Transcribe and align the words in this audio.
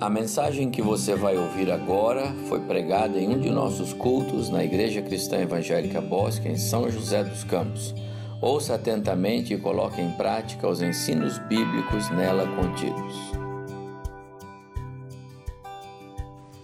A 0.00 0.10
mensagem 0.10 0.72
que 0.72 0.82
você 0.82 1.14
vai 1.14 1.36
ouvir 1.38 1.70
agora 1.70 2.34
foi 2.48 2.58
pregada 2.60 3.16
em 3.16 3.28
um 3.28 3.38
de 3.38 3.48
nossos 3.48 3.92
cultos 3.92 4.50
na 4.50 4.64
Igreja 4.64 5.00
Cristã 5.00 5.38
Evangélica 5.38 6.00
Bosque, 6.00 6.48
em 6.48 6.58
São 6.58 6.90
José 6.90 7.22
dos 7.22 7.44
Campos. 7.44 7.94
Ouça 8.42 8.74
atentamente 8.74 9.54
e 9.54 9.58
coloque 9.58 10.00
em 10.00 10.10
prática 10.10 10.68
os 10.68 10.82
ensinos 10.82 11.38
bíblicos 11.38 12.10
nela 12.10 12.44
contidos. 12.56 13.14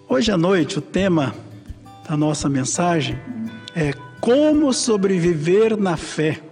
Hoje 0.09 0.33
à 0.33 0.37
noite, 0.37 0.81
o 0.81 0.83
tema 0.83 1.33
da 2.09 2.17
nossa 2.17 2.49
mensagem 2.49 3.17
é 3.77 3.93
Como 4.21 4.73
sobreviver 4.73 5.77
na 5.77 5.97
fé. 5.97 6.50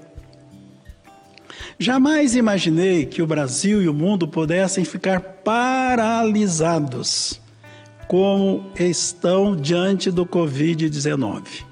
Jamais 1.80 2.34
imaginei 2.34 3.06
que 3.06 3.22
o 3.22 3.26
Brasil 3.26 3.80
e 3.80 3.88
o 3.88 3.94
mundo 3.94 4.26
pudessem 4.26 4.84
ficar 4.84 5.20
paralisados 5.20 7.40
como 8.08 8.72
estão 8.74 9.54
diante 9.54 10.10
do 10.10 10.26
Covid-19. 10.26 11.62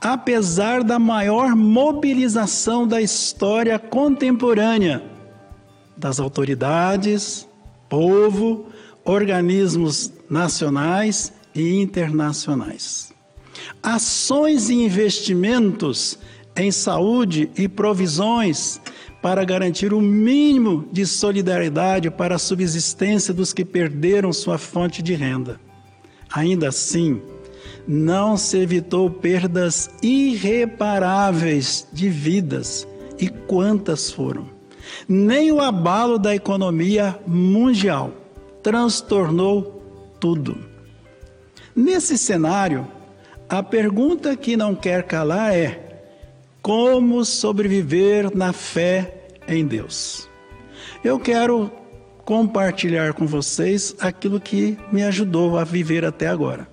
Apesar 0.00 0.84
da 0.84 1.00
maior 1.00 1.56
mobilização 1.56 2.86
da 2.86 3.02
história 3.02 3.80
contemporânea 3.80 5.02
das 5.96 6.20
autoridades, 6.20 7.48
povo, 7.88 8.66
organismos 9.04 10.12
nacionais 10.30 11.32
e 11.52 11.80
internacionais. 11.80 13.12
Ações 13.82 14.68
e 14.68 14.74
investimentos 14.74 16.16
em 16.54 16.70
saúde 16.70 17.50
e 17.56 17.66
provisões 17.66 18.80
para 19.26 19.44
garantir 19.44 19.92
o 19.92 20.00
mínimo 20.00 20.88
de 20.92 21.04
solidariedade 21.04 22.12
para 22.12 22.36
a 22.36 22.38
subsistência 22.38 23.34
dos 23.34 23.52
que 23.52 23.64
perderam 23.64 24.32
sua 24.32 24.56
fonte 24.56 25.02
de 25.02 25.14
renda. 25.14 25.58
Ainda 26.32 26.68
assim, 26.68 27.20
não 27.88 28.36
se 28.36 28.56
evitou 28.56 29.10
perdas 29.10 29.90
irreparáveis 30.00 31.88
de 31.92 32.08
vidas, 32.08 32.86
e 33.18 33.28
quantas 33.28 34.12
foram? 34.12 34.48
Nem 35.08 35.50
o 35.50 35.60
abalo 35.60 36.20
da 36.20 36.32
economia 36.32 37.18
mundial 37.26 38.12
transtornou 38.62 39.82
tudo. 40.20 40.56
Nesse 41.74 42.16
cenário, 42.16 42.86
a 43.48 43.60
pergunta 43.60 44.36
que 44.36 44.56
não 44.56 44.72
quer 44.72 45.02
calar 45.02 45.52
é: 45.52 46.04
como 46.62 47.24
sobreviver 47.24 48.30
na 48.32 48.52
fé 48.52 49.14
em 49.48 49.66
Deus. 49.66 50.28
Eu 51.04 51.18
quero 51.18 51.70
compartilhar 52.24 53.12
com 53.12 53.26
vocês 53.26 53.94
aquilo 54.00 54.40
que 54.40 54.76
me 54.90 55.02
ajudou 55.04 55.56
a 55.56 55.64
viver 55.64 56.04
até 56.04 56.26
agora. 56.26 56.68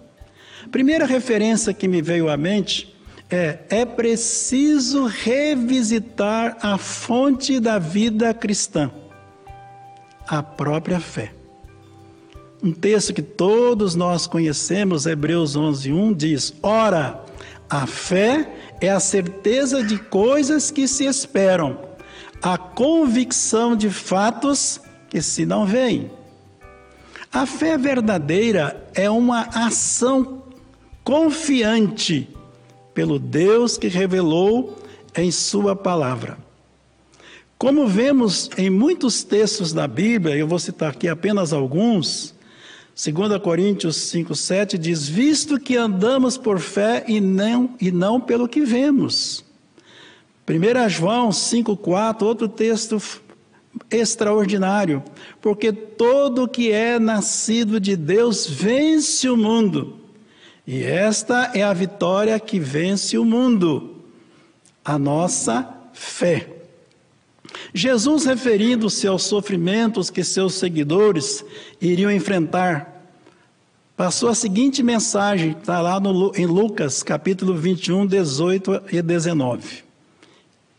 Primeira 0.71 1.05
referência 1.05 1.73
que 1.73 1.87
me 1.87 2.01
veio 2.01 2.29
à 2.29 2.35
mente 2.35 2.95
é: 3.29 3.59
é 3.69 3.85
preciso 3.85 5.05
revisitar 5.05 6.57
a 6.61 6.77
fonte 6.77 7.59
da 7.59 7.77
vida 7.77 8.33
cristã, 8.33 8.91
a 10.27 10.41
própria 10.41 10.99
fé. 10.99 11.33
Um 12.63 12.71
texto 12.71 13.13
que 13.13 13.21
todos 13.21 13.93
nós 13.93 14.25
conhecemos, 14.25 15.05
Hebreus 15.05 15.55
11:1 15.55 16.15
diz: 16.15 16.53
Ora, 16.63 17.21
a 17.69 17.85
fé 17.85 18.49
é 18.79 18.89
a 18.89 18.99
certeza 18.99 19.83
de 19.83 19.99
coisas 19.99 20.71
que 20.71 20.87
se 20.87 21.05
esperam 21.05 21.92
a 22.43 22.57
convicção 22.57 23.73
de 23.73 23.89
fatos 23.89 24.81
que 25.09 25.21
se 25.21 25.45
não 25.45 25.65
veem. 25.65 26.11
A 27.31 27.45
fé 27.45 27.77
verdadeira 27.77 28.85
é 28.93 29.09
uma 29.09 29.43
ação 29.53 30.43
confiante 31.05 32.29
pelo 32.93 33.17
Deus 33.17 33.77
que 33.77 33.87
revelou 33.87 34.77
em 35.15 35.31
Sua 35.31 35.73
palavra. 35.73 36.37
Como 37.57 37.87
vemos 37.87 38.49
em 38.57 38.69
muitos 38.69 39.23
textos 39.23 39.71
da 39.71 39.87
Bíblia, 39.87 40.35
eu 40.35 40.45
vou 40.45 40.59
citar 40.59 40.91
aqui 40.91 41.07
apenas 41.07 41.53
alguns. 41.53 42.35
2 42.93 43.41
Coríntios 43.41 43.95
5,7 44.11 44.77
diz: 44.77 45.07
Visto 45.07 45.57
que 45.57 45.77
andamos 45.77 46.37
por 46.37 46.59
fé 46.59 47.05
e 47.07 47.21
não, 47.21 47.73
e 47.79 47.89
não 47.89 48.19
pelo 48.19 48.49
que 48.49 48.65
vemos. 48.65 49.45
1 50.47 50.89
João 50.89 51.29
5,4, 51.29 52.23
outro 52.23 52.49
texto 52.49 53.01
extraordinário, 53.89 55.01
porque 55.41 55.71
todo 55.71 56.47
que 56.47 56.71
é 56.71 56.99
nascido 56.99 57.79
de 57.79 57.95
Deus 57.95 58.45
vence 58.45 59.29
o 59.29 59.37
mundo, 59.37 59.97
e 60.65 60.83
esta 60.83 61.51
é 61.53 61.63
a 61.63 61.73
vitória 61.73 62.39
que 62.39 62.59
vence 62.59 63.17
o 63.17 63.25
mundo, 63.25 63.95
a 64.83 64.97
nossa 64.97 65.67
fé. 65.93 66.49
Jesus, 67.73 68.25
referindo-se 68.25 69.07
aos 69.07 69.23
sofrimentos 69.23 70.09
que 70.09 70.23
seus 70.23 70.55
seguidores 70.55 71.43
iriam 71.81 72.11
enfrentar, 72.11 73.07
passou 73.95 74.29
a 74.29 74.35
seguinte 74.35 74.83
mensagem, 74.83 75.51
está 75.51 75.81
lá 75.81 75.99
no, 75.99 76.33
em 76.35 76.45
Lucas, 76.45 77.01
capítulo 77.01 77.55
21, 77.55 78.07
18 78.07 78.81
e 78.91 79.01
19. 79.01 79.92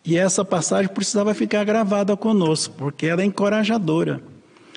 E 0.04 0.18
essa 0.18 0.44
passagem 0.44 0.92
precisava 0.92 1.32
ficar 1.32 1.64
gravada 1.64 2.16
conosco, 2.16 2.74
porque 2.76 3.06
ela 3.06 3.22
é 3.22 3.24
encorajadora. 3.24 4.20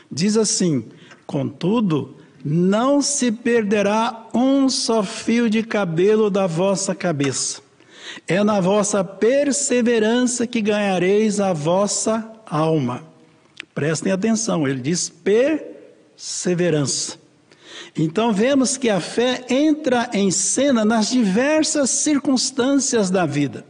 Diz 0.09 0.37
assim: 0.37 0.85
Contudo, 1.25 2.15
não 2.43 3.01
se 3.01 3.31
perderá 3.31 4.27
um 4.33 4.69
só 4.69 5.03
fio 5.03 5.49
de 5.49 5.63
cabelo 5.63 6.29
da 6.29 6.47
vossa 6.47 6.95
cabeça. 6.95 7.61
É 8.25 8.41
na 8.41 8.61
vossa 8.61 9.03
perseverança 9.03 10.47
que 10.47 10.61
ganhareis 10.61 11.41
a 11.41 11.51
vossa 11.51 12.31
alma. 12.45 13.03
Prestem 13.75 14.13
atenção, 14.13 14.65
ele 14.65 14.79
diz 14.79 15.09
perseverança. 15.09 17.17
Então 17.97 18.31
vemos 18.31 18.77
que 18.77 18.89
a 18.89 19.01
fé 19.01 19.45
entra 19.49 20.09
em 20.13 20.31
cena 20.31 20.85
nas 20.85 21.09
diversas 21.09 21.89
circunstâncias 21.89 23.09
da 23.09 23.25
vida. 23.25 23.65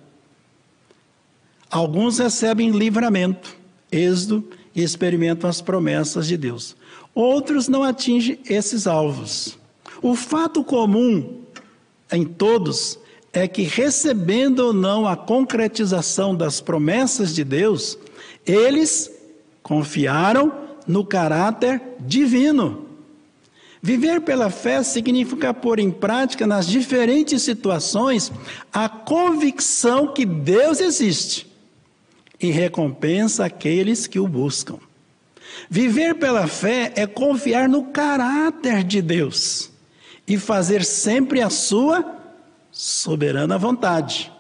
Alguns 1.70 2.18
recebem 2.18 2.72
livramento, 2.72 3.56
êxodo 3.92 4.44
e 4.74 4.82
experimentam 4.82 5.50
as 5.50 5.62
promessas 5.62 6.26
de 6.26 6.38
Deus. 6.38 6.76
Outros 7.14 7.68
não 7.68 7.84
atingem 7.84 8.40
esses 8.50 8.88
alvos. 8.88 9.58
O 10.02 10.16
fato 10.16 10.64
comum 10.64 11.42
em 12.12 12.24
todos 12.24 12.98
é 13.34 13.48
que, 13.48 13.64
recebendo 13.64 14.60
ou 14.60 14.74
não 14.74 15.06
a 15.06 15.18
concretização 15.18 16.34
das 16.34 16.62
promessas 16.62 17.36
de 17.36 17.44
Deus, 17.44 17.98
eles 18.46 19.12
confiaram 19.62 20.54
no 20.88 21.04
caráter 21.04 21.82
divino. 22.00 22.86
Viver 23.82 24.22
pela 24.22 24.50
fé 24.50 24.82
significa 24.84 25.54
pôr 25.54 25.80
em 25.80 25.92
prática 25.92 26.48
nas 26.48 26.66
diferentes 26.66 27.42
situações 27.42 28.32
a 28.72 28.88
convicção 28.88 30.14
que 30.14 30.26
Deus 30.26 30.80
existe 30.80 31.48
e 32.40 32.52
recompensa 32.52 33.46
aqueles 33.46 34.08
que 34.08 34.20
o 34.20 34.28
buscam. 34.28 34.80
Viver 35.70 36.16
pela 36.16 36.48
fé 36.48 36.94
é 36.96 37.08
confiar 37.08 37.68
no 37.68 37.86
caráter 37.86 38.84
de 38.84 39.02
Deus 39.02 39.72
e 40.28 40.38
fazer 40.38 40.84
sempre 40.84 41.42
a 41.42 41.50
sua 41.50 42.06
soberana 42.72 43.58
vontade, 43.58 44.32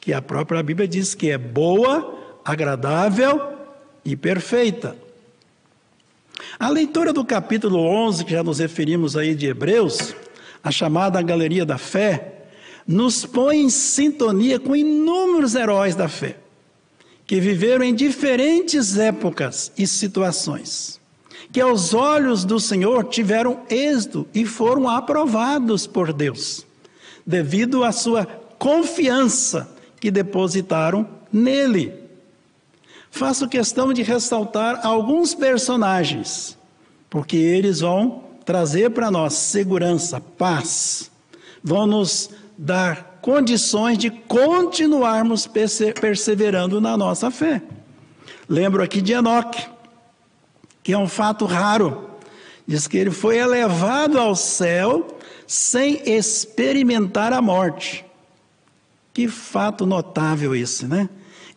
que 0.00 0.12
a 0.12 0.22
própria 0.22 0.62
Bíblia 0.62 0.88
diz 0.88 1.14
que 1.14 1.30
é 1.30 1.36
boa, 1.36 2.18
agradável 2.44 3.52
e 4.04 4.16
perfeita. 4.16 4.96
A 6.58 6.68
leitura 6.68 7.12
do 7.12 7.24
capítulo 7.24 7.78
11, 7.78 8.24
que 8.24 8.32
já 8.32 8.42
nos 8.42 8.58
referimos 8.58 9.16
aí 9.16 9.34
de 9.34 9.46
Hebreus, 9.46 10.14
a 10.64 10.70
chamada 10.70 11.20
Galeria 11.20 11.66
da 11.66 11.78
Fé, 11.78 12.46
nos 12.86 13.26
põe 13.26 13.58
em 13.58 13.70
sintonia 13.70 14.58
com 14.58 14.74
inúmeros 14.74 15.54
heróis 15.54 15.94
da 15.94 16.08
fé 16.08 16.41
que 17.26 17.40
viveram 17.40 17.84
em 17.84 17.94
diferentes 17.94 18.98
épocas 18.98 19.72
e 19.76 19.86
situações, 19.86 21.00
que 21.52 21.60
aos 21.60 21.94
olhos 21.94 22.44
do 22.44 22.58
Senhor 22.58 23.04
tiveram 23.04 23.60
êxito 23.70 24.26
e 24.34 24.44
foram 24.44 24.88
aprovados 24.88 25.86
por 25.86 26.12
Deus, 26.12 26.66
devido 27.26 27.84
à 27.84 27.92
sua 27.92 28.26
confiança 28.58 29.68
que 30.00 30.10
depositaram 30.10 31.08
nele. 31.32 31.92
Faço 33.10 33.48
questão 33.48 33.92
de 33.92 34.02
ressaltar 34.02 34.84
alguns 34.86 35.34
personagens, 35.34 36.56
porque 37.10 37.36
eles 37.36 37.80
vão 37.80 38.24
trazer 38.44 38.90
para 38.90 39.10
nós 39.10 39.34
segurança, 39.34 40.20
paz, 40.20 41.10
vão 41.62 41.86
nos 41.86 42.30
dar 42.56 43.11
condições 43.22 43.96
de 43.96 44.10
continuarmos 44.10 45.48
perseverando 46.00 46.80
na 46.80 46.96
nossa 46.96 47.30
fé. 47.30 47.62
Lembro 48.48 48.82
aqui 48.82 49.00
de 49.00 49.12
Enoque, 49.12 49.64
que 50.82 50.92
é 50.92 50.98
um 50.98 51.08
fato 51.08 51.46
raro. 51.46 52.10
Diz 52.66 52.88
que 52.88 52.98
ele 52.98 53.12
foi 53.12 53.38
elevado 53.38 54.18
ao 54.18 54.34
céu 54.34 55.16
sem 55.46 56.02
experimentar 56.04 57.32
a 57.32 57.40
morte. 57.40 58.04
Que 59.14 59.28
fato 59.28 59.86
notável 59.86 60.54
esse, 60.54 60.86
né? 60.86 61.08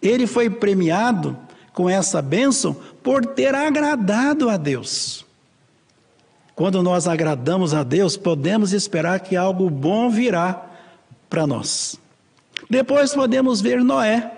Ele 0.01 0.27
foi 0.27 0.49
premiado 0.49 1.37
com 1.73 1.89
essa 1.89 2.21
bênção 2.21 2.75
por 3.01 3.25
ter 3.25 3.55
agradado 3.55 4.49
a 4.49 4.57
Deus. 4.57 5.25
Quando 6.55 6.83
nós 6.83 7.07
agradamos 7.07 7.73
a 7.73 7.83
Deus, 7.83 8.15
podemos 8.15 8.71
esperar 8.71 9.19
que 9.19 9.35
algo 9.35 9.69
bom 9.69 10.09
virá 10.09 10.64
para 11.35 11.45
nós. 11.45 11.99
Depois 12.69 13.13
podemos 13.13 13.59
ver 13.59 13.83
Noé. 13.83 14.31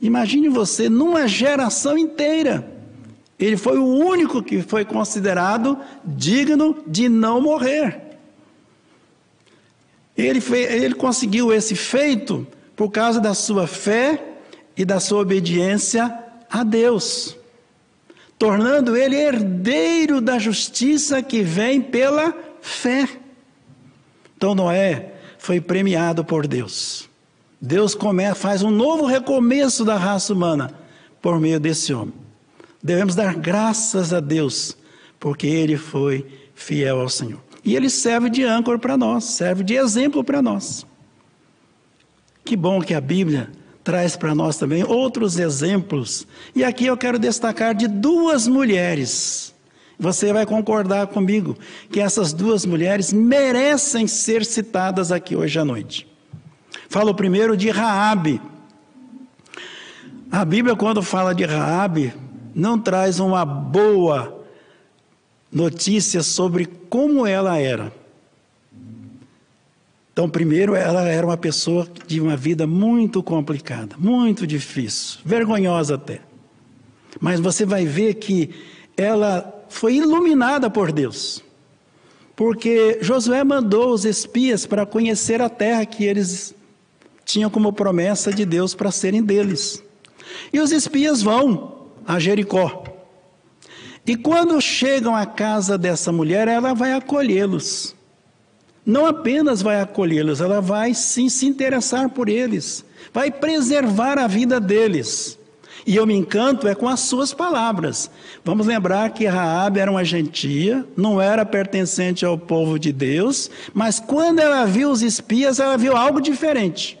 Imagine 0.00 0.48
você, 0.48 0.88
numa 0.88 1.26
geração 1.26 1.98
inteira, 1.98 2.72
ele 3.36 3.56
foi 3.56 3.78
o 3.78 3.84
único 3.84 4.40
que 4.40 4.62
foi 4.62 4.84
considerado 4.84 5.76
digno 6.04 6.84
de 6.86 7.08
não 7.08 7.40
morrer. 7.40 8.00
Ele, 10.16 10.40
fez, 10.40 10.70
ele 10.70 10.94
conseguiu 10.94 11.52
esse 11.52 11.74
feito 11.74 12.46
por 12.76 12.92
causa 12.92 13.20
da 13.20 13.34
sua 13.34 13.66
fé 13.66 14.36
e 14.76 14.84
da 14.84 15.00
sua 15.00 15.22
obediência 15.22 16.16
a 16.48 16.62
Deus, 16.62 17.36
tornando 18.38 18.96
ele 18.96 19.16
herdeiro 19.16 20.20
da 20.20 20.38
justiça 20.38 21.20
que 21.20 21.42
vem 21.42 21.80
pela 21.80 22.32
fé. 22.60 23.08
Então 24.36 24.54
Noé 24.54 25.17
foi 25.38 25.60
premiado 25.60 26.24
por 26.24 26.46
Deus. 26.46 27.08
Deus 27.60 27.94
come, 27.94 28.34
faz 28.34 28.62
um 28.62 28.70
novo 28.70 29.06
recomeço 29.06 29.84
da 29.84 29.96
raça 29.96 30.32
humana 30.32 30.72
por 31.22 31.40
meio 31.40 31.58
desse 31.58 31.92
homem. 31.92 32.14
Devemos 32.82 33.14
dar 33.14 33.34
graças 33.34 34.12
a 34.12 34.20
Deus, 34.20 34.76
porque 35.18 35.46
ele 35.46 35.76
foi 35.76 36.26
fiel 36.54 37.00
ao 37.00 37.08
Senhor. 37.08 37.40
E 37.64 37.74
ele 37.74 37.90
serve 37.90 38.30
de 38.30 38.44
âncora 38.44 38.78
para 38.78 38.96
nós, 38.96 39.24
serve 39.24 39.64
de 39.64 39.74
exemplo 39.74 40.22
para 40.22 40.40
nós. 40.40 40.86
Que 42.44 42.56
bom 42.56 42.80
que 42.80 42.94
a 42.94 43.00
Bíblia 43.00 43.50
traz 43.82 44.16
para 44.16 44.34
nós 44.34 44.56
também 44.56 44.84
outros 44.84 45.38
exemplos. 45.38 46.26
E 46.54 46.62
aqui 46.62 46.86
eu 46.86 46.96
quero 46.96 47.18
destacar 47.18 47.74
de 47.74 47.88
duas 47.88 48.46
mulheres. 48.46 49.54
Você 49.98 50.32
vai 50.32 50.46
concordar 50.46 51.08
comigo 51.08 51.56
que 51.90 52.00
essas 52.00 52.32
duas 52.32 52.64
mulheres 52.64 53.12
merecem 53.12 54.06
ser 54.06 54.44
citadas 54.44 55.10
aqui 55.10 55.34
hoje 55.34 55.58
à 55.58 55.64
noite. 55.64 56.06
Falo 56.88 57.12
primeiro 57.14 57.56
de 57.56 57.68
Raabe. 57.70 58.40
A 60.30 60.44
Bíblia 60.44 60.76
quando 60.76 61.02
fala 61.02 61.34
de 61.34 61.44
Raabe, 61.44 62.14
não 62.54 62.78
traz 62.78 63.18
uma 63.18 63.44
boa 63.44 64.44
notícia 65.50 66.22
sobre 66.22 66.66
como 66.66 67.26
ela 67.26 67.58
era. 67.58 67.92
Então, 70.12 70.28
primeiro, 70.28 70.74
ela 70.74 71.08
era 71.08 71.26
uma 71.26 71.36
pessoa 71.36 71.88
de 72.06 72.20
uma 72.20 72.36
vida 72.36 72.66
muito 72.66 73.22
complicada, 73.22 73.96
muito 73.98 74.46
difícil, 74.46 75.20
vergonhosa 75.24 75.94
até. 75.94 76.20
Mas 77.20 77.40
você 77.40 77.64
vai 77.64 77.84
ver 77.84 78.14
que 78.14 78.50
ela 78.96 79.57
foi 79.68 79.96
iluminada 79.96 80.70
por 80.70 80.92
Deus. 80.92 81.42
Porque 82.34 82.98
Josué 83.00 83.42
mandou 83.42 83.92
os 83.92 84.04
espias 84.04 84.64
para 84.64 84.86
conhecer 84.86 85.42
a 85.42 85.48
terra 85.48 85.84
que 85.84 86.04
eles 86.04 86.54
tinham 87.24 87.50
como 87.50 87.72
promessa 87.72 88.32
de 88.32 88.44
Deus 88.44 88.74
para 88.74 88.90
serem 88.90 89.22
deles. 89.22 89.82
E 90.52 90.60
os 90.60 90.70
espias 90.70 91.20
vão 91.22 91.88
a 92.06 92.18
Jericó. 92.18 92.84
E 94.06 94.16
quando 94.16 94.58
chegam 94.60 95.14
à 95.14 95.26
casa 95.26 95.76
dessa 95.76 96.10
mulher, 96.10 96.48
ela 96.48 96.72
vai 96.72 96.92
acolhê-los. 96.92 97.94
Não 98.86 99.04
apenas 99.04 99.60
vai 99.60 99.82
acolhê-los, 99.82 100.40
ela 100.40 100.62
vai 100.62 100.94
sim 100.94 101.28
se 101.28 101.44
interessar 101.44 102.08
por 102.08 102.26
eles, 102.26 102.82
vai 103.12 103.30
preservar 103.30 104.18
a 104.18 104.26
vida 104.26 104.58
deles. 104.58 105.38
E 105.86 105.96
eu 105.96 106.06
me 106.06 106.14
encanto 106.14 106.66
é 106.66 106.74
com 106.74 106.88
as 106.88 107.00
suas 107.00 107.32
palavras. 107.32 108.10
Vamos 108.44 108.66
lembrar 108.66 109.10
que 109.10 109.26
Raab 109.26 109.78
era 109.78 109.90
uma 109.90 110.04
gentia, 110.04 110.86
não 110.96 111.20
era 111.20 111.44
pertencente 111.44 112.24
ao 112.24 112.36
povo 112.36 112.78
de 112.78 112.92
Deus, 112.92 113.50
mas 113.72 114.00
quando 114.00 114.40
ela 114.40 114.64
viu 114.64 114.90
os 114.90 115.02
espias, 115.02 115.60
ela 115.60 115.76
viu 115.76 115.96
algo 115.96 116.20
diferente. 116.20 116.98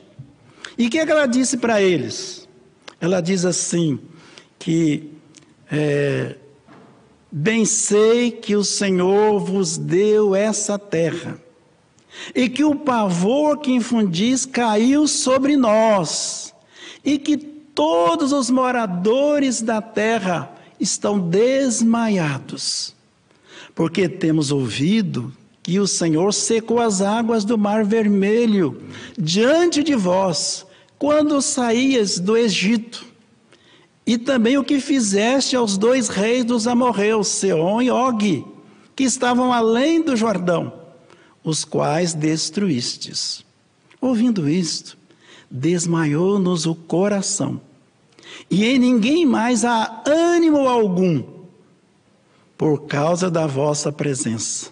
E 0.76 0.86
o 0.86 0.90
que, 0.90 0.98
é 0.98 1.04
que 1.04 1.12
ela 1.12 1.26
disse 1.26 1.56
para 1.56 1.82
eles? 1.82 2.48
Ela 3.00 3.20
diz 3.20 3.44
assim: 3.44 3.98
que 4.58 5.10
é, 5.70 6.36
bem 7.30 7.64
sei 7.64 8.30
que 8.30 8.56
o 8.56 8.64
Senhor 8.64 9.38
vos 9.40 9.76
deu 9.76 10.34
essa 10.34 10.78
terra, 10.78 11.40
e 12.34 12.48
que 12.48 12.64
o 12.64 12.74
pavor 12.74 13.58
que 13.58 13.72
infundis 13.72 14.46
caiu 14.46 15.06
sobre 15.06 15.56
nós, 15.56 16.54
e 17.04 17.18
que 17.18 17.57
todos 17.78 18.32
os 18.32 18.50
moradores 18.50 19.62
da 19.62 19.80
terra 19.80 20.50
estão 20.80 21.16
desmaiados, 21.16 22.92
porque 23.72 24.08
temos 24.08 24.50
ouvido 24.50 25.32
que 25.62 25.78
o 25.78 25.86
Senhor 25.86 26.34
secou 26.34 26.80
as 26.80 27.00
águas 27.00 27.44
do 27.44 27.56
mar 27.56 27.84
vermelho 27.84 28.82
diante 29.16 29.84
de 29.84 29.94
vós, 29.94 30.66
quando 30.98 31.40
saías 31.40 32.18
do 32.18 32.36
Egito 32.36 33.06
e 34.04 34.18
também 34.18 34.58
o 34.58 34.64
que 34.64 34.80
fizeste 34.80 35.54
aos 35.54 35.78
dois 35.78 36.08
reis 36.08 36.44
dos 36.44 36.66
amorreus, 36.66 37.28
Seom 37.28 37.80
e 37.80 37.92
Og, 37.92 38.44
que 38.96 39.04
estavam 39.04 39.52
além 39.52 40.02
do 40.02 40.16
Jordão, 40.16 40.72
os 41.44 41.64
quais 41.64 42.12
destruístes. 42.12 43.44
Ouvindo 44.00 44.48
isto, 44.48 44.98
desmaiou-nos 45.48 46.66
o 46.66 46.74
coração, 46.74 47.67
e 48.50 48.64
em 48.64 48.78
ninguém 48.78 49.26
mais 49.26 49.64
há 49.64 50.02
ânimo 50.06 50.68
algum, 50.68 51.22
por 52.56 52.86
causa 52.86 53.30
da 53.30 53.46
vossa 53.46 53.92
presença. 53.92 54.70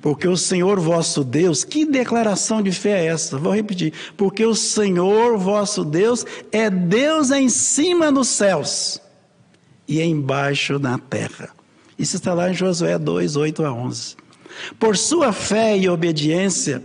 Porque 0.00 0.28
o 0.28 0.36
Senhor 0.36 0.78
vosso 0.80 1.24
Deus, 1.24 1.64
que 1.64 1.84
declaração 1.84 2.60
de 2.60 2.72
fé 2.72 3.04
é 3.04 3.06
essa? 3.06 3.38
Vou 3.38 3.54
repetir. 3.54 3.92
Porque 4.16 4.44
o 4.44 4.54
Senhor 4.54 5.38
vosso 5.38 5.84
Deus 5.84 6.26
é 6.52 6.68
Deus 6.68 7.30
em 7.30 7.48
cima 7.48 8.10
nos 8.10 8.28
céus 8.28 9.00
e 9.88 10.02
embaixo 10.02 10.78
na 10.78 10.98
terra. 10.98 11.50
Isso 11.98 12.16
está 12.16 12.34
lá 12.34 12.50
em 12.50 12.54
Josué 12.54 12.98
2, 12.98 13.36
8 13.36 13.64
a 13.64 13.72
11. 13.72 14.16
Por 14.78 14.96
sua 14.96 15.32
fé 15.32 15.76
e 15.76 15.88
obediência, 15.88 16.82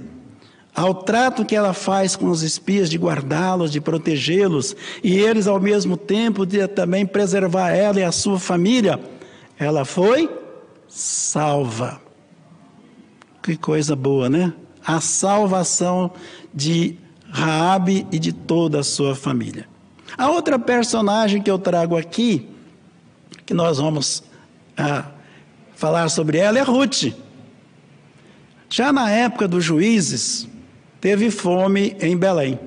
ao 0.75 0.93
trato 0.93 1.43
que 1.43 1.55
ela 1.55 1.73
faz 1.73 2.15
com 2.15 2.29
os 2.29 2.41
espias 2.41 2.89
de 2.89 2.97
guardá-los, 2.97 3.71
de 3.71 3.81
protegê-los, 3.81 4.75
e 5.03 5.17
eles 5.17 5.47
ao 5.47 5.59
mesmo 5.59 5.97
tempo 5.97 6.45
de 6.45 6.67
também 6.67 7.05
preservar 7.05 7.71
ela 7.71 7.99
e 7.99 8.03
a 8.03 8.11
sua 8.11 8.39
família, 8.39 8.99
ela 9.57 9.83
foi 9.83 10.29
salva. 10.87 12.01
Que 13.41 13.57
coisa 13.57 13.95
boa, 13.95 14.29
né? 14.29 14.53
A 14.85 15.01
salvação 15.01 16.11
de 16.53 16.97
Raabe 17.31 18.07
e 18.11 18.17
de 18.17 18.31
toda 18.33 18.79
a 18.79 18.83
sua 18.83 19.15
família. 19.15 19.67
A 20.17 20.29
outra 20.29 20.57
personagem 20.57 21.41
que 21.41 21.49
eu 21.49 21.59
trago 21.59 21.97
aqui, 21.97 22.49
que 23.45 23.53
nós 23.53 23.77
vamos 23.77 24.23
ah, 24.75 25.05
falar 25.75 26.09
sobre 26.09 26.37
ela, 26.37 26.57
é 26.57 26.61
Ruth. 26.61 27.13
Já 28.69 28.91
na 28.91 29.09
época 29.09 29.47
dos 29.47 29.63
juízes, 29.63 30.47
teve 30.99 31.31
fome 31.31 31.95
em 32.01 32.15
Belém. 32.17 32.59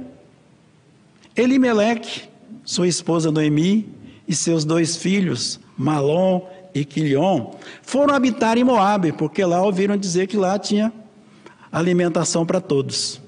Elimeleque, 1.37 2.23
sua 2.65 2.87
esposa 2.87 3.31
Noemi 3.31 3.89
e 4.27 4.35
seus 4.35 4.65
dois 4.65 4.97
filhos, 4.97 5.59
Malom 5.77 6.47
e 6.75 6.85
Quilion 6.85 7.53
foram 7.83 8.15
habitar 8.15 8.57
em 8.57 8.65
Moabe, 8.65 9.12
porque 9.12 9.45
lá 9.45 9.62
ouviram 9.62 9.97
dizer 9.97 10.27
que 10.27 10.37
lá 10.37 10.59
tinha 10.59 10.93
alimentação 11.71 12.45
para 12.45 12.61
todos. 12.61 13.21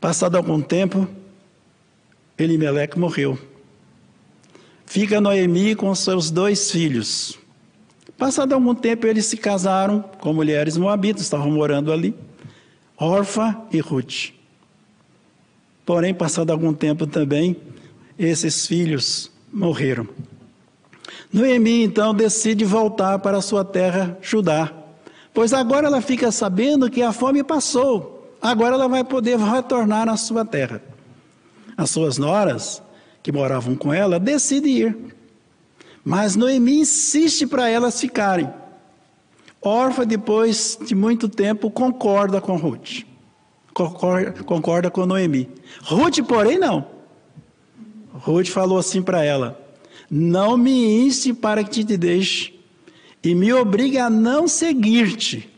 Passado 0.00 0.36
algum 0.36 0.60
tempo, 0.60 1.08
Elimeleque 2.38 2.98
morreu. 2.98 3.38
Fica 4.84 5.20
Noemi 5.20 5.74
com 5.74 5.92
seus 5.94 6.30
dois 6.30 6.70
filhos. 6.70 7.38
Passado 8.18 8.54
algum 8.54 8.74
tempo, 8.74 9.06
eles 9.06 9.26
se 9.26 9.36
casaram 9.36 10.02
com 10.20 10.32
mulheres 10.32 10.76
moabitas, 10.76 11.22
estavam 11.22 11.50
morando 11.50 11.92
ali, 11.92 12.14
Orfa 12.98 13.62
e 13.70 13.80
Ruth. 13.80 14.32
Porém, 15.84 16.14
passado 16.14 16.50
algum 16.50 16.72
tempo 16.72 17.06
também, 17.06 17.56
esses 18.18 18.66
filhos 18.66 19.30
morreram. 19.52 20.08
Noemi 21.32 21.82
então 21.82 22.14
decide 22.14 22.64
voltar 22.64 23.18
para 23.18 23.40
sua 23.40 23.64
terra 23.64 24.16
Judá, 24.22 24.72
pois 25.34 25.52
agora 25.52 25.86
ela 25.86 26.00
fica 26.00 26.32
sabendo 26.32 26.90
que 26.90 27.02
a 27.02 27.12
fome 27.12 27.44
passou, 27.44 28.34
agora 28.40 28.74
ela 28.74 28.88
vai 28.88 29.04
poder 29.04 29.38
retornar 29.38 30.08
à 30.08 30.16
sua 30.16 30.44
terra. 30.44 30.82
As 31.76 31.90
suas 31.90 32.16
noras, 32.16 32.82
que 33.22 33.30
moravam 33.30 33.76
com 33.76 33.92
ela, 33.92 34.18
decidem 34.18 34.72
ir, 34.72 34.96
mas 36.04 36.36
Noemi 36.36 36.80
insiste 36.80 37.46
para 37.46 37.68
elas 37.68 38.00
ficarem. 38.00 38.48
Orfa, 39.66 40.06
depois 40.06 40.78
de 40.80 40.94
muito 40.94 41.28
tempo, 41.28 41.68
concorda 41.70 42.40
com 42.40 42.56
Ruth. 42.56 43.02
Concorda, 43.74 44.44
concorda 44.44 44.90
com 44.90 45.04
Noemi. 45.04 45.48
Ruth, 45.82 46.20
porém, 46.26 46.56
não. 46.56 46.86
Ruth 48.14 48.46
falou 48.46 48.78
assim 48.78 49.02
para 49.02 49.24
ela: 49.24 49.60
Não 50.08 50.56
me 50.56 51.04
inste 51.04 51.34
para 51.34 51.64
que 51.64 51.84
te 51.84 51.96
deixe, 51.96 52.54
e 53.24 53.34
me 53.34 53.52
obrigue 53.52 53.98
a 53.98 54.08
não 54.08 54.46
seguir-te, 54.46 55.52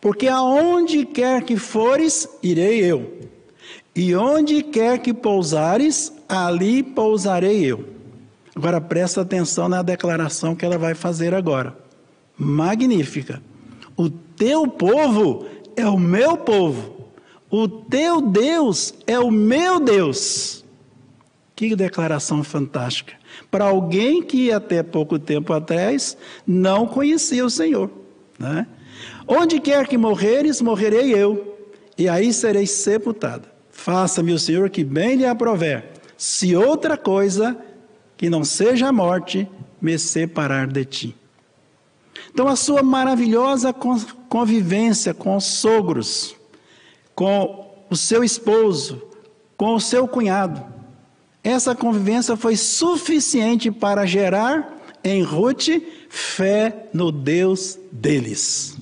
porque 0.00 0.28
aonde 0.28 1.04
quer 1.04 1.42
que 1.42 1.56
fores, 1.56 2.28
irei 2.40 2.84
eu, 2.84 3.18
e 3.96 4.14
onde 4.14 4.62
quer 4.62 5.00
que 5.00 5.12
pousares, 5.12 6.12
ali 6.28 6.84
pousarei 6.84 7.64
eu. 7.64 7.84
Agora 8.54 8.80
presta 8.80 9.22
atenção 9.22 9.68
na 9.68 9.82
declaração 9.82 10.54
que 10.54 10.64
ela 10.64 10.78
vai 10.78 10.94
fazer 10.94 11.34
agora. 11.34 11.87
Magnífica. 12.38 13.42
O 13.96 14.08
teu 14.08 14.68
povo 14.68 15.46
é 15.76 15.86
o 15.86 15.98
meu 15.98 16.36
povo. 16.36 17.10
O 17.50 17.66
teu 17.66 18.20
Deus 18.20 18.94
é 19.06 19.18
o 19.18 19.30
meu 19.30 19.80
Deus. 19.80 20.64
Que 21.56 21.74
declaração 21.74 22.44
fantástica. 22.44 23.14
Para 23.50 23.64
alguém 23.64 24.22
que 24.22 24.52
até 24.52 24.82
pouco 24.82 25.18
tempo 25.18 25.52
atrás 25.52 26.16
não 26.46 26.86
conhecia 26.86 27.44
o 27.44 27.50
Senhor. 27.50 27.90
Né? 28.38 28.66
Onde 29.26 29.58
quer 29.58 29.86
que 29.88 29.98
morreres, 29.98 30.60
morrerei 30.60 31.12
eu, 31.12 31.58
e 31.96 32.08
aí 32.08 32.32
serei 32.32 32.66
sepultada. 32.66 33.52
Faça-me 33.70 34.32
o 34.32 34.38
Senhor 34.38 34.70
que 34.70 34.84
bem 34.84 35.16
lhe 35.16 35.26
aprover, 35.26 35.84
se 36.16 36.54
outra 36.54 36.96
coisa 36.96 37.56
que 38.16 38.30
não 38.30 38.44
seja 38.44 38.88
a 38.88 38.92
morte 38.92 39.48
me 39.80 39.98
separar 39.98 40.66
de 40.66 40.84
ti. 40.84 41.16
Então, 42.30 42.48
a 42.48 42.56
sua 42.56 42.82
maravilhosa 42.82 43.74
convivência 44.28 45.14
com 45.14 45.36
os 45.36 45.44
sogros, 45.44 46.36
com 47.14 47.66
o 47.90 47.96
seu 47.96 48.22
esposo, 48.22 49.02
com 49.56 49.74
o 49.74 49.80
seu 49.80 50.06
cunhado, 50.06 50.64
essa 51.42 51.74
convivência 51.74 52.36
foi 52.36 52.56
suficiente 52.56 53.70
para 53.70 54.04
gerar 54.04 54.76
em 55.02 55.22
Ruth 55.22 55.68
fé 56.08 56.88
no 56.92 57.10
Deus 57.12 57.78
deles. 57.90 58.76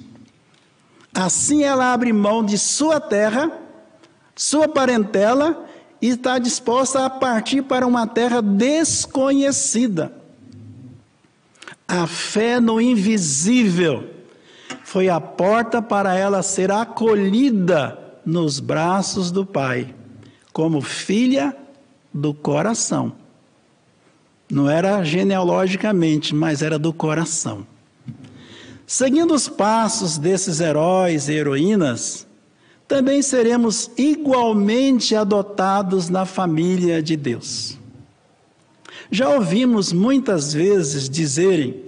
Assim 1.15 1.63
ela 1.63 1.93
abre 1.93 2.13
mão 2.13 2.45
de 2.45 2.59
sua 2.59 3.01
terra, 3.01 3.51
sua 4.35 4.69
parentela 4.69 5.67
e 6.01 6.09
está 6.09 6.39
disposta 6.39 7.05
a 7.05 7.11
partir 7.11 7.63
para 7.63 7.87
uma 7.87 8.07
terra 8.07 8.41
desconhecida. 8.43 10.13
A 11.89 12.07
fé 12.07 12.61
no 12.61 12.81
invisível 12.81 14.11
foi 14.83 15.09
a 15.09 15.21
porta 15.21 15.81
para 15.81 16.17
ela 16.17 16.43
ser 16.43 16.71
acolhida 16.71 17.99
nos 18.25 18.59
braços 18.59 19.31
do 19.31 19.47
Pai, 19.47 19.95
como 20.53 20.81
filha 20.81 21.57
do 22.13 22.35
coração. 22.35 23.13
Não 24.51 24.69
era 24.69 25.03
genealogicamente, 25.05 26.35
mas 26.35 26.63
era 26.63 26.79
do 26.79 26.93
coração. 26.93 27.67
Seguindo 28.87 29.35
os 29.35 29.49
passos 29.49 30.19
desses 30.19 30.61
heróis 30.61 31.29
e 31.29 31.35
heroínas, 31.35 32.27
também 32.87 33.21
seremos 33.21 33.91
igualmente 33.97 35.17
adotados 35.17 36.09
na 36.09 36.25
família 36.25 37.03
de 37.03 37.17
Deus. 37.17 37.77
Já 39.11 39.31
ouvimos 39.31 39.93
muitas 39.93 40.53
vezes 40.53 41.09
dizerem 41.09 41.83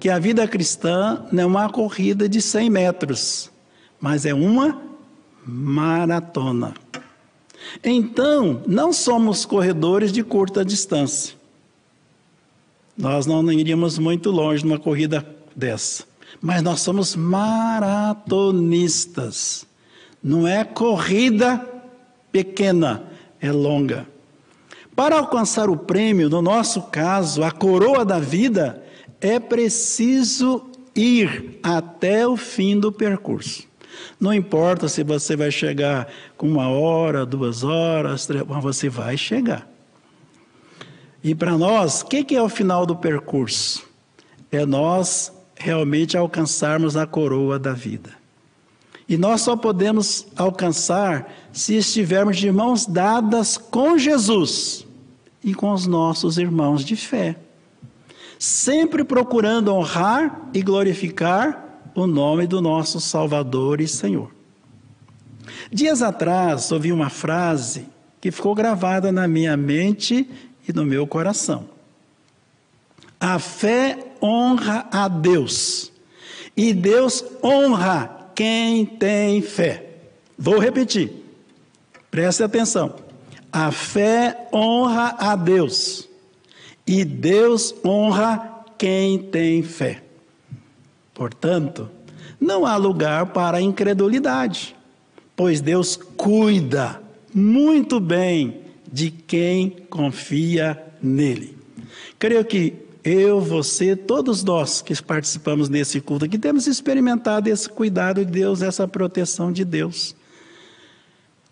que 0.00 0.10
a 0.10 0.18
vida 0.18 0.46
cristã 0.46 1.24
não 1.32 1.42
é 1.42 1.46
uma 1.46 1.68
corrida 1.68 2.28
de 2.28 2.42
100 2.42 2.70
metros, 2.70 3.50
mas 4.00 4.26
é 4.26 4.34
uma 4.34 4.82
maratona. 5.46 6.74
Então, 7.82 8.62
não 8.66 8.92
somos 8.92 9.46
corredores 9.46 10.12
de 10.12 10.22
curta 10.22 10.62
distância. 10.64 11.34
Nós 12.96 13.26
não 13.26 13.50
iríamos 13.50 13.98
muito 13.98 14.30
longe 14.30 14.64
numa 14.64 14.78
corrida 14.78 15.26
dessa. 15.54 16.04
Mas 16.40 16.62
nós 16.62 16.80
somos 16.80 17.16
maratonistas. 17.16 19.66
Não 20.22 20.46
é 20.46 20.62
corrida 20.64 21.68
pequena, 22.30 23.02
é 23.40 23.50
longa. 23.50 24.06
Para 24.94 25.18
alcançar 25.18 25.68
o 25.68 25.76
prêmio, 25.76 26.28
no 26.28 26.40
nosso 26.40 26.82
caso, 26.82 27.42
a 27.42 27.50
coroa 27.50 28.04
da 28.04 28.20
vida, 28.20 28.82
é 29.20 29.40
preciso 29.40 30.70
ir 30.94 31.58
até 31.62 32.26
o 32.26 32.36
fim 32.36 32.78
do 32.78 32.92
percurso. 32.92 33.64
Não 34.20 34.32
importa 34.32 34.86
se 34.86 35.02
você 35.02 35.34
vai 35.34 35.50
chegar 35.50 36.08
com 36.36 36.48
uma 36.48 36.68
hora, 36.68 37.26
duas 37.26 37.64
horas, 37.64 38.26
três, 38.26 38.44
mas 38.46 38.62
você 38.62 38.88
vai 38.88 39.16
chegar. 39.16 39.68
E 41.22 41.34
para 41.34 41.58
nós, 41.58 42.02
o 42.02 42.06
que, 42.06 42.22
que 42.22 42.36
é 42.36 42.42
o 42.42 42.48
final 42.48 42.86
do 42.86 42.94
percurso? 42.94 43.84
É 44.52 44.64
nós 44.64 45.32
realmente 45.56 46.16
alcançarmos 46.16 46.96
a 46.96 47.06
coroa 47.06 47.58
da 47.58 47.72
vida. 47.72 48.10
E 49.08 49.16
nós 49.16 49.40
só 49.40 49.56
podemos 49.56 50.26
alcançar 50.36 51.32
se 51.52 51.76
estivermos 51.76 52.36
de 52.36 52.50
mãos 52.52 52.86
dadas 52.86 53.56
com 53.56 53.98
Jesus 53.98 54.83
e 55.44 55.54
com 55.54 55.70
os 55.72 55.86
nossos 55.86 56.38
irmãos 56.38 56.82
de 56.82 56.96
fé. 56.96 57.36
Sempre 58.38 59.04
procurando 59.04 59.72
honrar 59.72 60.48
e 60.54 60.62
glorificar 60.62 61.82
o 61.94 62.06
nome 62.06 62.46
do 62.46 62.60
nosso 62.60 62.98
Salvador 62.98 63.80
e 63.80 63.86
Senhor. 63.86 64.32
Dias 65.70 66.02
atrás 66.02 66.72
ouvi 66.72 66.90
uma 66.90 67.10
frase 67.10 67.86
que 68.20 68.30
ficou 68.30 68.54
gravada 68.54 69.12
na 69.12 69.28
minha 69.28 69.56
mente 69.56 70.28
e 70.66 70.72
no 70.72 70.84
meu 70.84 71.06
coração. 71.06 71.68
A 73.20 73.38
fé 73.38 73.98
honra 74.22 74.88
a 74.90 75.08
Deus 75.08 75.92
e 76.56 76.72
Deus 76.72 77.22
honra 77.42 78.30
quem 78.34 78.86
tem 78.86 79.42
fé. 79.42 79.90
Vou 80.38 80.58
repetir, 80.58 81.12
preste 82.10 82.42
atenção. 82.42 83.03
A 83.54 83.70
fé 83.70 84.48
honra 84.52 85.14
a 85.16 85.36
Deus 85.36 86.08
e 86.84 87.04
Deus 87.04 87.72
honra 87.84 88.64
quem 88.76 89.16
tem 89.16 89.62
fé. 89.62 90.02
Portanto, 91.14 91.88
não 92.40 92.66
há 92.66 92.76
lugar 92.76 93.26
para 93.26 93.60
incredulidade, 93.60 94.74
pois 95.36 95.60
Deus 95.60 95.94
cuida 95.94 97.00
muito 97.32 98.00
bem 98.00 98.62
de 98.92 99.12
quem 99.12 99.70
confia 99.88 100.82
nele. 101.00 101.56
Creio 102.18 102.44
que 102.44 102.74
eu, 103.04 103.40
você, 103.40 103.94
todos 103.94 104.42
nós 104.42 104.82
que 104.82 105.00
participamos 105.00 105.68
desse 105.68 106.00
culto 106.00 106.24
aqui, 106.24 106.40
temos 106.40 106.66
experimentado 106.66 107.48
esse 107.48 107.68
cuidado 107.68 108.24
de 108.24 108.32
Deus, 108.32 108.62
essa 108.62 108.88
proteção 108.88 109.52
de 109.52 109.64
Deus. 109.64 110.16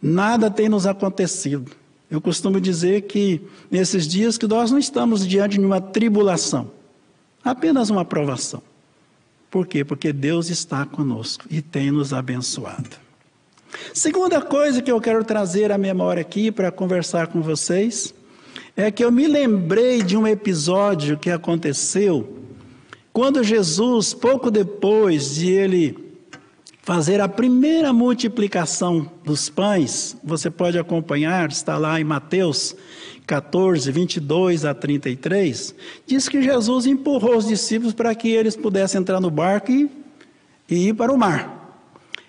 Nada 0.03 0.51
tem 0.51 0.69
nos 0.69 0.85
acontecido. 0.85 1.81
Eu 2.13 2.21
costumo 2.21 2.61
dizer 2.61 3.01
que 3.05 3.41
nesses 3.71 4.07
dias 4.07 4.37
que 4.37 4.47
nós 4.47 4.71
não 4.71 4.79
estamos 4.79 5.27
diante 5.27 5.59
de 5.59 5.65
uma 5.65 5.81
tribulação, 5.81 6.71
apenas 7.43 7.89
uma 7.89 8.05
provação. 8.05 8.63
Por 9.51 9.67
quê? 9.67 9.83
Porque 9.83 10.13
Deus 10.13 10.51
está 10.51 10.85
conosco 10.85 11.47
e 11.51 11.63
tem 11.63 11.91
nos 11.91 12.13
abençoado. 12.13 12.91
Segunda 13.95 14.43
coisa 14.43 14.83
que 14.83 14.93
eu 14.93 15.01
quero 15.01 15.25
trazer 15.25 15.73
à 15.73 15.79
memória 15.79 16.21
aqui 16.21 16.53
para 16.53 16.71
conversar 16.71 17.29
com 17.29 17.41
vocês 17.41 18.13
é 18.77 18.91
que 18.91 19.03
eu 19.03 19.11
me 19.11 19.27
lembrei 19.27 20.03
de 20.03 20.15
um 20.15 20.27
episódio 20.27 21.17
que 21.17 21.31
aconteceu 21.31 22.41
quando 23.11 23.43
Jesus, 23.43 24.13
pouco 24.13 24.51
depois 24.51 25.37
de 25.37 25.51
ele 25.51 26.12
fazer 26.83 27.21
a 27.21 27.29
primeira 27.29 27.93
multiplicação 27.93 29.09
dos 29.25 29.49
pães, 29.49 30.17
você 30.23 30.51
pode 30.51 30.79
acompanhar, 30.79 31.49
está 31.49 31.79
lá 31.79 32.01
em 32.01 32.05
Mateus 32.05 32.75
14, 33.25 33.91
22 33.91 34.65
a 34.65 34.75
33, 34.75 35.75
diz 36.07 36.29
que 36.29 36.43
Jesus 36.43 36.87
empurrou 36.87 37.37
os 37.37 37.47
discípulos 37.47 37.95
para 37.95 38.13
que 38.17 38.29
eles 38.29 38.57
pudessem 38.57 39.01
entrar 39.01 39.21
no 39.21 39.31
barco 39.31 39.71
e, 39.71 39.89
e 40.69 40.89
ir 40.89 40.95
para 40.95 41.13
o 41.13 41.17
mar. 41.17 41.61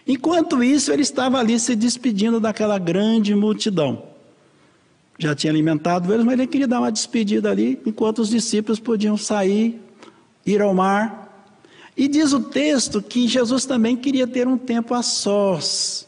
Enquanto 0.07 0.63
isso, 0.63 0.91
ele 0.91 1.01
estava 1.01 1.39
ali 1.39 1.59
se 1.59 1.75
despedindo 1.75 2.39
daquela 2.39 2.77
grande 2.77 3.33
multidão. 3.33 4.03
Já 5.17 5.33
tinha 5.33 5.51
alimentado 5.51 6.13
eles, 6.13 6.25
mas 6.25 6.33
ele 6.33 6.47
queria 6.47 6.67
dar 6.67 6.79
uma 6.79 6.91
despedida 6.91 7.49
ali, 7.49 7.81
enquanto 7.85 8.19
os 8.19 8.29
discípulos 8.29 8.79
podiam 8.79 9.17
sair, 9.17 9.81
ir 10.45 10.61
ao 10.61 10.73
mar. 10.73 11.22
E 11.95 12.07
diz 12.07 12.33
o 12.33 12.39
texto 12.39 13.01
que 13.01 13.27
Jesus 13.27 13.65
também 13.65 13.95
queria 13.95 14.25
ter 14.25 14.47
um 14.47 14.57
tempo 14.57 14.93
a 14.93 15.03
sós 15.03 16.07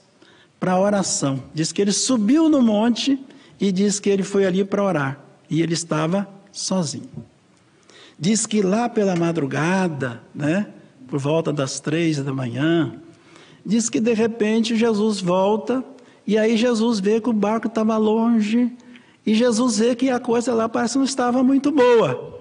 para 0.59 0.79
oração. 0.79 1.43
Diz 1.53 1.71
que 1.71 1.81
ele 1.81 1.91
subiu 1.91 2.49
no 2.49 2.61
monte 2.61 3.19
e 3.59 3.71
diz 3.71 3.99
que 3.99 4.09
ele 4.09 4.23
foi 4.23 4.45
ali 4.45 4.63
para 4.65 4.83
orar 4.83 5.19
e 5.49 5.61
ele 5.61 5.73
estava 5.73 6.27
sozinho. 6.51 7.09
Diz 8.17 8.45
que 8.45 8.61
lá 8.61 8.89
pela 8.89 9.15
madrugada, 9.15 10.21
né, 10.33 10.67
por 11.07 11.19
volta 11.19 11.53
das 11.53 11.79
três 11.79 12.17
da 12.17 12.33
manhã, 12.33 12.95
diz 13.63 13.89
que 13.89 13.99
de 13.99 14.13
repente 14.13 14.75
Jesus 14.75 15.21
volta 15.21 15.83
e 16.25 16.37
aí 16.37 16.57
Jesus 16.57 16.99
vê 16.99 17.21
que 17.21 17.29
o 17.29 17.33
barco 17.33 17.67
estava 17.67 17.95
longe 17.97 18.71
e 19.25 19.35
Jesus 19.35 19.77
vê 19.77 19.95
que 19.95 20.09
a 20.09 20.19
coisa 20.19 20.53
lá 20.53 20.67
parece 20.67 20.93
que 20.93 20.99
não 20.99 21.05
estava 21.05 21.43
muito 21.43 21.71
boa. 21.71 22.33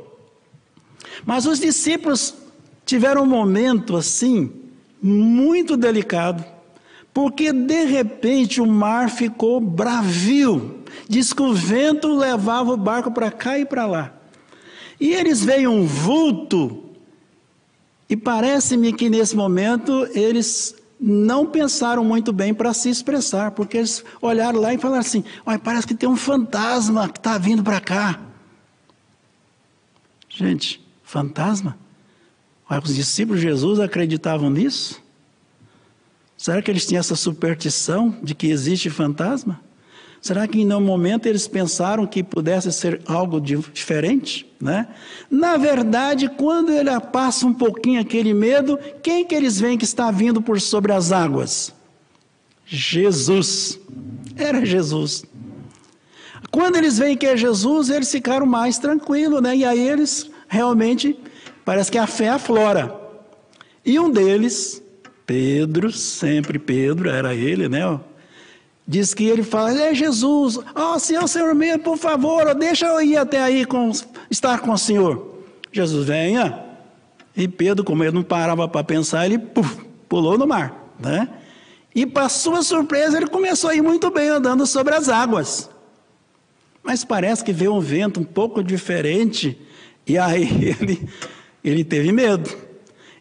Mas 1.27 1.47
os 1.47 1.61
discípulos 1.61 2.35
tiveram 2.85 3.23
um 3.23 3.27
momento 3.27 3.97
assim, 3.97 4.53
muito 5.03 5.77
delicado, 5.77 6.45
porque 7.13 7.53
de 7.53 7.85
repente 7.85 8.61
o 8.61 8.67
mar 8.67 9.11
ficou 9.11 9.61
bravio. 9.61 10.83
Diz 11.09 11.33
que 11.33 11.43
o 11.43 11.53
vento 11.53 12.15
levava 12.15 12.73
o 12.73 12.77
barco 12.77 13.11
para 13.11 13.31
cá 13.31 13.59
e 13.59 13.65
para 13.65 13.87
lá. 13.87 14.13
E 15.01 15.13
eles 15.13 15.45
veem 15.45 15.67
um 15.67 15.85
vulto, 15.85 16.85
e 18.09 18.17
parece-me 18.17 18.93
que 18.93 19.09
nesse 19.09 19.35
momento 19.35 20.07
eles 20.13 20.75
não 21.01 21.47
pensaram 21.47 22.05
muito 22.05 22.33
bem 22.33 22.55
para 22.55 22.73
se 22.73 22.89
expressar, 22.89 23.51
porque 23.51 23.79
eles 23.79 24.05
olharam 24.23 24.61
lá 24.61 24.73
e 24.73 24.79
falaram 24.79 25.01
assim: 25.01 25.25
Olha, 25.45 25.59
parece 25.59 25.87
que 25.87 25.95
tem 25.95 26.09
um 26.09 26.17
fantasma 26.17 27.09
que 27.09 27.19
está 27.19 27.39
vindo 27.39 27.63
para 27.63 27.81
cá. 27.81 28.21
Gente, 30.29 30.85
fantasma? 31.03 31.79
Olha, 32.75 32.83
os 32.83 32.95
discípulos 32.95 33.41
de 33.41 33.47
Jesus 33.47 33.79
acreditavam 33.79 34.51
nisso? 34.51 35.01
Será 36.37 36.61
que 36.61 36.71
eles 36.71 36.85
tinham 36.85 36.99
essa 36.99 37.15
superstição 37.15 38.17
de 38.21 38.35
que 38.35 38.49
existe 38.49 38.91
fantasma? 38.91 39.61
Será 40.21 40.49
que 40.49 40.61
em 40.61 40.65
nenhum 40.65 40.81
momento 40.81 41.27
eles 41.27 41.47
pensaram 41.47 42.05
que 42.05 42.23
pudesse 42.23 42.73
ser 42.73 43.01
algo 43.07 43.41
diferente? 43.41 44.51
Né? 44.61 44.89
Na 45.31 45.57
verdade, 45.57 46.29
quando 46.29 46.73
ele 46.73 46.91
passa 47.13 47.47
um 47.47 47.55
pouquinho 47.55 48.01
aquele 48.01 48.35
medo, 48.35 48.77
quem 49.03 49.25
que 49.25 49.35
eles 49.35 49.61
veem 49.61 49.79
que 49.79 49.85
está 49.85 50.11
vindo 50.11 50.43
por 50.43 50.61
sobre 50.61 50.93
as 50.93 51.13
águas? 51.13 51.73
Jesus. 52.67 53.79
Era 54.35 54.65
Jesus. 54.65 55.25
Quando 56.51 56.77
eles 56.77 56.99
veem 56.99 57.17
que 57.17 57.27
é 57.27 57.37
Jesus, 57.37 57.89
eles 57.89 58.11
ficaram 58.11 58.47
mais 58.47 58.79
tranquilos, 58.79 59.41
né? 59.41 59.57
E 59.57 59.65
aí 59.65 59.89
eles 59.89 60.29
realmente, 60.49 61.17
parece 61.65 61.91
que 61.91 61.99
a 61.99 62.07
fé 62.07 62.29
aflora. 62.29 62.95
E 63.85 63.99
um 63.99 64.11
deles, 64.11 64.83
Pedro, 65.27 65.93
sempre 65.93 66.59
Pedro, 66.59 67.09
era 67.09 67.35
ele, 67.35 67.69
né? 67.69 68.01
Diz 68.87 69.15
que 69.15 69.25
ele 69.25 69.43
fala, 69.43 69.73
é 69.81 69.95
Jesus, 69.95 70.59
ó 70.75 70.95
oh, 70.95 70.99
Senhor, 70.99 71.27
Senhor 71.27 71.55
meu, 71.55 71.79
por 71.79 71.97
favor, 71.97 72.55
deixa 72.55 72.87
eu 72.87 73.01
ir 73.01 73.17
até 73.17 73.41
aí 73.41 73.65
com, 73.65 73.91
estar 74.31 74.61
com 74.61 74.73
o 74.73 74.79
Senhor. 74.79 75.43
Jesus, 75.73 76.07
venha. 76.07 76.63
E 77.37 77.49
Pedro, 77.49 77.83
como 77.83 78.05
ele 78.05 78.13
não 78.13 78.23
parava 78.23 78.69
para 78.69 78.85
pensar, 78.85 79.25
ele 79.25 79.39
puf, 79.39 79.85
pulou 80.09 80.39
no 80.39 80.47
mar, 80.47 80.93
né? 81.01 81.29
E 81.95 82.05
para 82.05 82.29
sua 82.29 82.63
surpresa, 82.63 83.17
ele 83.17 83.27
começou 83.27 83.71
a 83.71 83.75
ir 83.75 83.83
muito 83.83 84.11
bem 84.11 84.29
andando 84.29 84.67
sobre 84.67 84.95
as 84.95 85.09
águas. 85.09 85.71
Mas 86.83 87.05
parece 87.05 87.43
que 87.43 87.53
veio 87.53 87.75
um 87.75 87.81
vento 87.81 88.21
um 88.21 88.25
pouco 88.25 88.63
diferente, 88.63 89.59
e 90.07 90.19
aí 90.19 90.77
ele, 90.81 91.09
ele 91.65 91.83
teve 91.83 92.13
medo. 92.13 92.51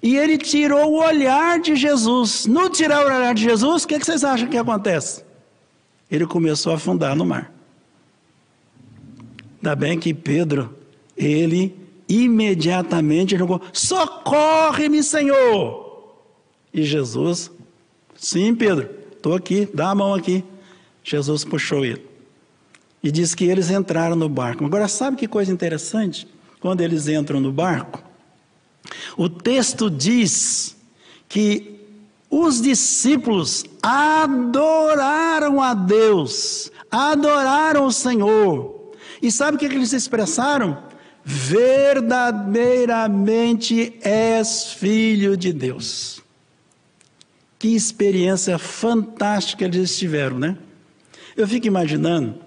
E 0.01 0.17
ele 0.17 0.37
tirou 0.37 0.91
o 0.91 1.01
olhar 1.01 1.59
de 1.59 1.75
Jesus. 1.75 2.45
No 2.45 2.69
tirar 2.69 3.03
o 3.03 3.05
olhar 3.05 3.33
de 3.33 3.43
Jesus, 3.43 3.83
o 3.83 3.87
que, 3.87 3.97
que 3.97 4.05
vocês 4.05 4.23
acham 4.23 4.49
que 4.49 4.57
acontece? 4.57 5.23
ele 6.15 6.27
começou 6.27 6.71
a 6.71 6.75
afundar 6.75 7.15
no 7.15 7.25
mar. 7.25 7.51
Ainda 9.57 9.75
bem 9.75 9.97
que 9.97 10.13
Pedro, 10.13 10.75
ele 11.17 11.75
imediatamente 12.07 13.35
jogou: 13.35 13.59
Socorre-me, 13.73 15.01
Senhor! 15.01 16.13
E 16.71 16.83
Jesus, 16.83 17.49
sim, 18.15 18.53
Pedro, 18.53 18.89
estou 19.11 19.33
aqui, 19.33 19.67
dá 19.73 19.89
a 19.89 19.95
mão 19.95 20.13
aqui. 20.13 20.43
Jesus 21.03 21.43
puxou 21.43 21.83
ele. 21.83 22.05
E 23.01 23.11
diz 23.11 23.33
que 23.33 23.45
eles 23.45 23.69
entraram 23.69 24.15
no 24.15 24.29
barco. 24.29 24.63
Agora, 24.63 24.87
sabe 24.87 25.17
que 25.17 25.27
coisa 25.27 25.51
interessante? 25.51 26.27
Quando 26.59 26.81
eles 26.81 27.07
entram 27.07 27.39
no 27.39 27.51
barco, 27.51 28.01
o 29.17 29.27
texto 29.29 29.89
diz 29.89 30.75
que 31.27 31.79
os 32.29 32.61
discípulos 32.61 33.65
adoraram 33.81 35.59
a 35.61 35.73
Deus, 35.73 36.71
adoraram 36.89 37.85
o 37.85 37.91
Senhor. 37.91 38.93
E 39.21 39.29
sabe 39.31 39.55
o 39.55 39.59
que 39.59 39.65
eles 39.65 39.91
expressaram? 39.93 40.81
Verdadeiramente 41.23 43.93
és 44.01 44.73
filho 44.73 45.37
de 45.37 45.53
Deus. 45.53 46.21
Que 47.59 47.75
experiência 47.75 48.57
fantástica 48.57 49.65
eles 49.65 49.95
tiveram, 49.97 50.39
né? 50.39 50.57
Eu 51.37 51.47
fico 51.47 51.67
imaginando 51.67 52.41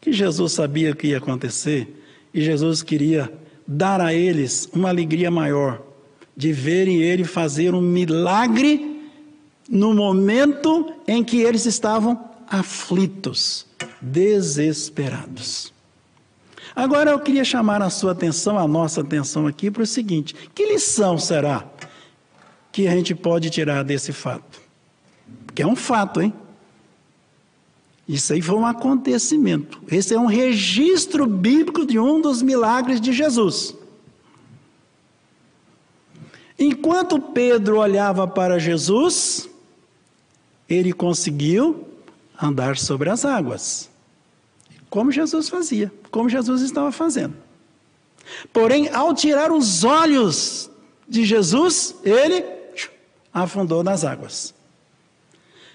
que 0.00 0.12
Jesus 0.12 0.52
sabia 0.52 0.92
o 0.92 0.96
que 0.96 1.08
ia 1.08 1.18
acontecer 1.18 1.98
e 2.34 2.42
Jesus 2.42 2.82
queria 2.82 3.32
dar 3.68 4.00
a 4.00 4.14
eles 4.14 4.66
uma 4.72 4.88
alegria 4.88 5.30
maior 5.30 5.82
de 6.34 6.52
verem 6.52 7.02
ele 7.02 7.24
fazer 7.24 7.74
um 7.74 7.82
milagre 7.82 9.02
no 9.68 9.92
momento 9.92 10.94
em 11.06 11.22
que 11.22 11.42
eles 11.42 11.66
estavam 11.66 12.18
aflitos, 12.48 13.66
desesperados. 14.00 15.74
Agora 16.74 17.10
eu 17.10 17.18
queria 17.18 17.44
chamar 17.44 17.82
a 17.82 17.90
sua 17.90 18.12
atenção, 18.12 18.58
a 18.58 18.66
nossa 18.66 19.02
atenção 19.02 19.46
aqui, 19.46 19.70
para 19.70 19.82
o 19.82 19.86
seguinte: 19.86 20.34
que 20.54 20.64
lição 20.64 21.18
será 21.18 21.66
que 22.72 22.86
a 22.86 22.92
gente 22.92 23.14
pode 23.14 23.50
tirar 23.50 23.82
desse 23.82 24.12
fato? 24.12 24.62
Porque 25.44 25.60
é 25.60 25.66
um 25.66 25.76
fato, 25.76 26.22
hein? 26.22 26.32
Isso 28.08 28.32
aí 28.32 28.40
foi 28.40 28.56
um 28.56 28.64
acontecimento. 28.64 29.82
Esse 29.90 30.14
é 30.14 30.18
um 30.18 30.26
registro 30.26 31.26
bíblico 31.26 31.84
de 31.84 31.98
um 31.98 32.22
dos 32.22 32.40
milagres 32.40 33.00
de 33.00 33.12
Jesus. 33.12 33.76
Enquanto 36.58 37.20
Pedro 37.20 37.78
olhava 37.78 38.26
para 38.26 38.58
Jesus, 38.58 39.48
ele 40.68 40.92
conseguiu 40.92 41.86
andar 42.40 42.78
sobre 42.78 43.10
as 43.10 43.24
águas, 43.26 43.90
como 44.88 45.12
Jesus 45.12 45.48
fazia, 45.48 45.92
como 46.10 46.28
Jesus 46.28 46.62
estava 46.62 46.90
fazendo. 46.90 47.34
Porém, 48.52 48.88
ao 48.88 49.14
tirar 49.14 49.52
os 49.52 49.84
olhos 49.84 50.70
de 51.06 51.24
Jesus, 51.24 51.94
ele 52.02 52.44
afundou 53.32 53.84
nas 53.84 54.04
águas. 54.04 54.54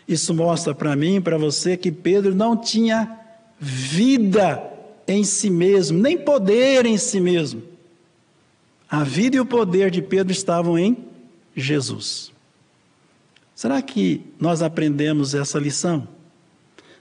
Isso 0.07 0.33
mostra 0.33 0.75
para 0.75 0.95
mim 0.95 1.17
e 1.17 1.21
para 1.21 1.37
você 1.37 1.77
que 1.77 1.91
Pedro 1.91 2.35
não 2.35 2.57
tinha 2.57 3.19
vida 3.59 4.61
em 5.07 5.23
si 5.23 5.49
mesmo, 5.49 5.99
nem 5.99 6.17
poder 6.17 6.85
em 6.85 6.97
si 6.97 7.19
mesmo. 7.19 7.63
A 8.89 9.03
vida 9.03 9.37
e 9.37 9.39
o 9.39 9.45
poder 9.45 9.89
de 9.89 10.01
Pedro 10.01 10.31
estavam 10.31 10.77
em 10.77 10.97
Jesus. 11.55 12.31
Será 13.55 13.81
que 13.81 14.21
nós 14.39 14.61
aprendemos 14.61 15.33
essa 15.33 15.59
lição? 15.59 16.07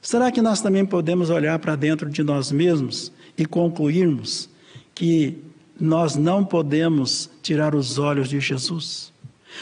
Será 0.00 0.30
que 0.32 0.42
nós 0.42 0.60
também 0.60 0.84
podemos 0.84 1.30
olhar 1.30 1.58
para 1.58 1.76
dentro 1.76 2.10
de 2.10 2.22
nós 2.22 2.50
mesmos 2.50 3.12
e 3.36 3.46
concluirmos 3.46 4.48
que 4.94 5.38
nós 5.78 6.16
não 6.16 6.44
podemos 6.44 7.30
tirar 7.42 7.74
os 7.74 7.98
olhos 7.98 8.28
de 8.28 8.40
Jesus? 8.40 9.12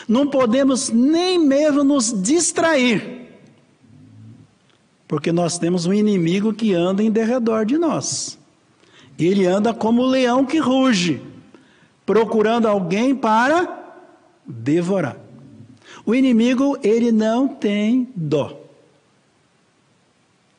Não 0.08 0.26
podemos 0.26 0.88
nem 0.88 1.38
mesmo 1.38 1.84
nos 1.84 2.22
distrair, 2.22 3.19
porque 5.10 5.32
nós 5.32 5.58
temos 5.58 5.86
um 5.86 5.92
inimigo 5.92 6.54
que 6.54 6.72
anda 6.72 7.02
em 7.02 7.10
derredor 7.10 7.66
de 7.66 7.76
nós. 7.76 8.38
Ele 9.18 9.44
anda 9.44 9.74
como 9.74 10.02
o 10.02 10.06
leão 10.06 10.46
que 10.46 10.58
ruge 10.58 11.20
procurando 12.06 12.68
alguém 12.68 13.12
para 13.12 13.96
devorar. 14.46 15.16
O 16.06 16.14
inimigo, 16.14 16.78
ele 16.80 17.10
não 17.10 17.48
tem 17.48 18.08
dó. 18.14 18.56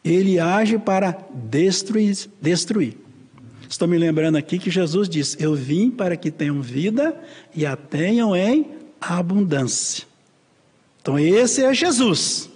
Ele 0.03 0.37
age 0.37 0.77
para 0.77 1.17
destruir, 1.33 2.29
destruir. 2.41 2.97
Estou 3.69 3.87
me 3.87 3.97
lembrando 3.97 4.35
aqui 4.35 4.59
que 4.59 4.69
Jesus 4.69 5.07
disse: 5.07 5.41
Eu 5.41 5.55
vim 5.55 5.89
para 5.89 6.17
que 6.17 6.29
tenham 6.29 6.61
vida 6.61 7.17
e 7.55 7.65
a 7.65 7.77
tenham 7.77 8.35
em 8.35 8.67
abundância. 8.99 10.05
Então, 11.01 11.17
esse 11.17 11.63
é 11.63 11.73
Jesus. 11.73 12.50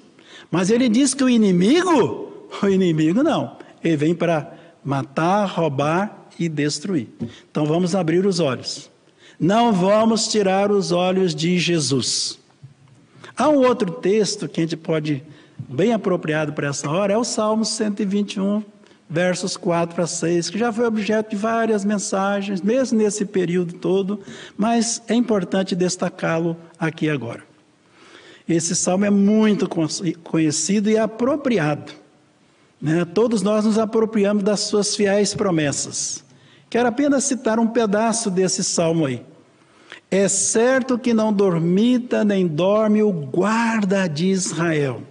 Mas 0.51 0.69
ele 0.69 0.87
diz 0.89 1.13
que 1.13 1.23
o 1.23 1.29
inimigo, 1.29 2.47
o 2.61 2.67
inimigo 2.67 3.23
não. 3.23 3.57
Ele 3.83 3.97
vem 3.97 4.15
para 4.15 4.53
matar, 4.83 5.45
roubar 5.45 6.27
e 6.39 6.47
destruir. 6.47 7.07
Então 7.49 7.65
vamos 7.65 7.95
abrir 7.95 8.25
os 8.25 8.39
olhos. 8.39 8.89
Não 9.39 9.73
vamos 9.73 10.27
tirar 10.27 10.71
os 10.71 10.91
olhos 10.91 11.35
de 11.35 11.57
Jesus. 11.57 12.39
Há 13.37 13.49
um 13.49 13.57
outro 13.57 13.91
texto 13.91 14.47
que 14.47 14.61
a 14.61 14.63
gente 14.63 14.77
pode, 14.77 15.21
bem 15.67 15.91
apropriado 15.91 16.53
para 16.53 16.67
essa 16.67 16.89
hora, 16.89 17.13
é 17.13 17.17
o 17.17 17.23
Salmo 17.23 17.65
121, 17.65 18.63
versos 19.09 19.57
4 19.57 20.01
a 20.01 20.07
6, 20.07 20.49
que 20.49 20.57
já 20.57 20.71
foi 20.71 20.85
objeto 20.85 21.31
de 21.31 21.35
várias 21.35 21.83
mensagens, 21.83 22.61
mesmo 22.61 22.97
nesse 22.97 23.25
período 23.25 23.73
todo, 23.73 24.21
mas 24.57 25.01
é 25.07 25.13
importante 25.13 25.75
destacá-lo 25.75 26.55
aqui 26.79 27.09
agora. 27.09 27.43
Esse 28.47 28.75
salmo 28.75 29.05
é 29.05 29.09
muito 29.09 29.67
conhecido 30.23 30.89
e 30.89 30.97
apropriado. 30.97 31.91
Né? 32.79 33.03
Todos 33.05 33.41
nós 33.41 33.65
nos 33.65 33.79
apropriamos 33.79 34.43
das 34.43 34.59
suas 34.61 34.95
fiéis 34.95 35.33
promessas. 35.33 36.23
Quero 36.69 36.87
apenas 36.87 37.23
citar 37.23 37.59
um 37.59 37.67
pedaço 37.67 38.29
desse 38.29 38.63
salmo 38.63 39.05
aí. 39.05 39.23
É 40.11 40.27
certo 40.27 40.97
que 40.99 41.13
não 41.13 41.33
dormita 41.33 42.23
nem 42.23 42.47
dorme 42.47 43.01
o 43.01 43.11
guarda 43.11 44.07
de 44.07 44.27
Israel. 44.27 45.01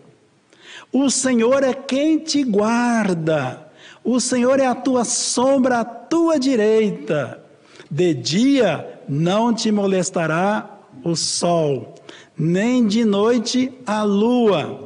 O 0.93 1.11
Senhor 1.11 1.65
é 1.65 1.75
quem 1.75 2.19
te 2.19 2.45
guarda. 2.45 3.67
O 4.05 4.21
Senhor 4.21 4.61
é 4.61 4.67
a 4.67 4.75
tua 4.75 5.05
sombra 5.05 5.81
à 5.81 5.85
tua 5.85 6.39
direita. 6.39 7.43
De 7.91 8.15
dia 8.15 9.01
não 9.09 9.53
te 9.53 9.73
molestará 9.73 10.79
o 11.03 11.17
sol, 11.17 11.95
nem 12.37 12.87
de 12.87 13.05
noite 13.05 13.73
a 13.87 14.03
lua. 14.03 14.81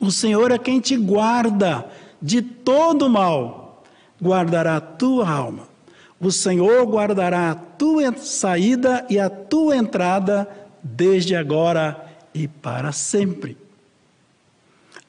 O 0.00 0.10
Senhor 0.10 0.50
é 0.50 0.58
quem 0.58 0.80
te 0.80 0.96
guarda 0.96 1.88
de 2.20 2.42
todo 2.42 3.08
mal, 3.08 3.84
guardará 4.22 4.76
a 4.76 4.80
tua 4.80 5.28
alma. 5.28 5.68
O 6.18 6.30
Senhor 6.30 6.86
guardará 6.86 7.50
a 7.50 7.54
tua 7.54 8.16
saída 8.16 9.06
e 9.08 9.18
a 9.18 9.28
tua 9.28 9.76
entrada 9.76 10.48
desde 10.82 11.36
agora 11.36 12.06
e 12.32 12.48
para 12.48 12.92
sempre. 12.92 13.56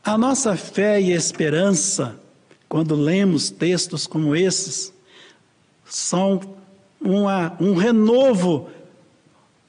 A 0.03 0.17
nossa 0.17 0.55
fé 0.55 1.01
e 1.01 1.11
esperança, 1.11 2.19
quando 2.69 2.95
lemos 2.95 3.49
textos 3.49 4.07
como 4.07 4.35
esses, 4.35 4.93
são 5.85 6.41
uma, 6.99 7.55
um 7.59 7.73
renovo 7.73 8.69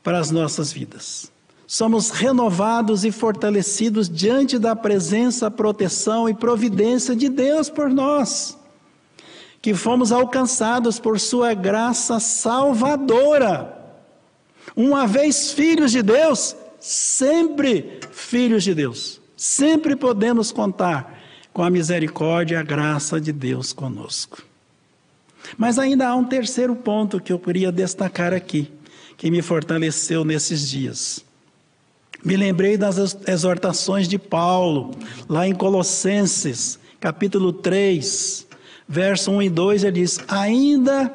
para 0.02 0.18
as 0.18 0.30
nossas 0.30 0.72
vidas. 0.72 1.30
Somos 1.68 2.10
renovados 2.10 3.04
e 3.04 3.12
fortalecidos 3.12 4.08
diante 4.08 4.58
da 4.58 4.74
presença, 4.74 5.48
proteção 5.48 6.28
e 6.28 6.34
providência 6.34 7.14
de 7.14 7.28
Deus 7.28 7.70
por 7.70 7.88
nós 7.88 8.58
que 9.60 9.74
fomos 9.74 10.12
alcançados 10.12 10.98
por 10.98 11.18
Sua 11.18 11.54
graça 11.54 12.20
salvadora. 12.20 13.76
Uma 14.76 15.06
vez 15.06 15.52
filhos 15.52 15.90
de 15.90 16.02
Deus, 16.02 16.56
sempre 16.78 18.00
filhos 18.12 18.62
de 18.62 18.74
Deus. 18.74 19.20
Sempre 19.36 19.96
podemos 19.96 20.52
contar 20.52 21.20
com 21.52 21.62
a 21.62 21.70
misericórdia 21.70 22.54
e 22.54 22.58
a 22.58 22.62
graça 22.62 23.20
de 23.20 23.32
Deus 23.32 23.72
conosco. 23.72 24.42
Mas 25.56 25.78
ainda 25.78 26.08
há 26.08 26.14
um 26.14 26.24
terceiro 26.24 26.76
ponto 26.76 27.20
que 27.20 27.32
eu 27.32 27.38
queria 27.38 27.72
destacar 27.72 28.32
aqui, 28.32 28.70
que 29.16 29.30
me 29.30 29.42
fortaleceu 29.42 30.24
nesses 30.24 30.68
dias. 30.68 31.24
Me 32.24 32.36
lembrei 32.36 32.76
das 32.76 33.16
exortações 33.26 34.08
de 34.08 34.18
Paulo, 34.18 34.90
lá 35.28 35.46
em 35.46 35.54
Colossenses, 35.54 36.78
capítulo 36.98 37.52
3, 37.52 38.46
verso 38.88 39.30
1 39.30 39.42
e 39.42 39.50
2, 39.50 39.84
ele 39.84 40.00
diz: 40.00 40.18
Ainda 40.26 41.12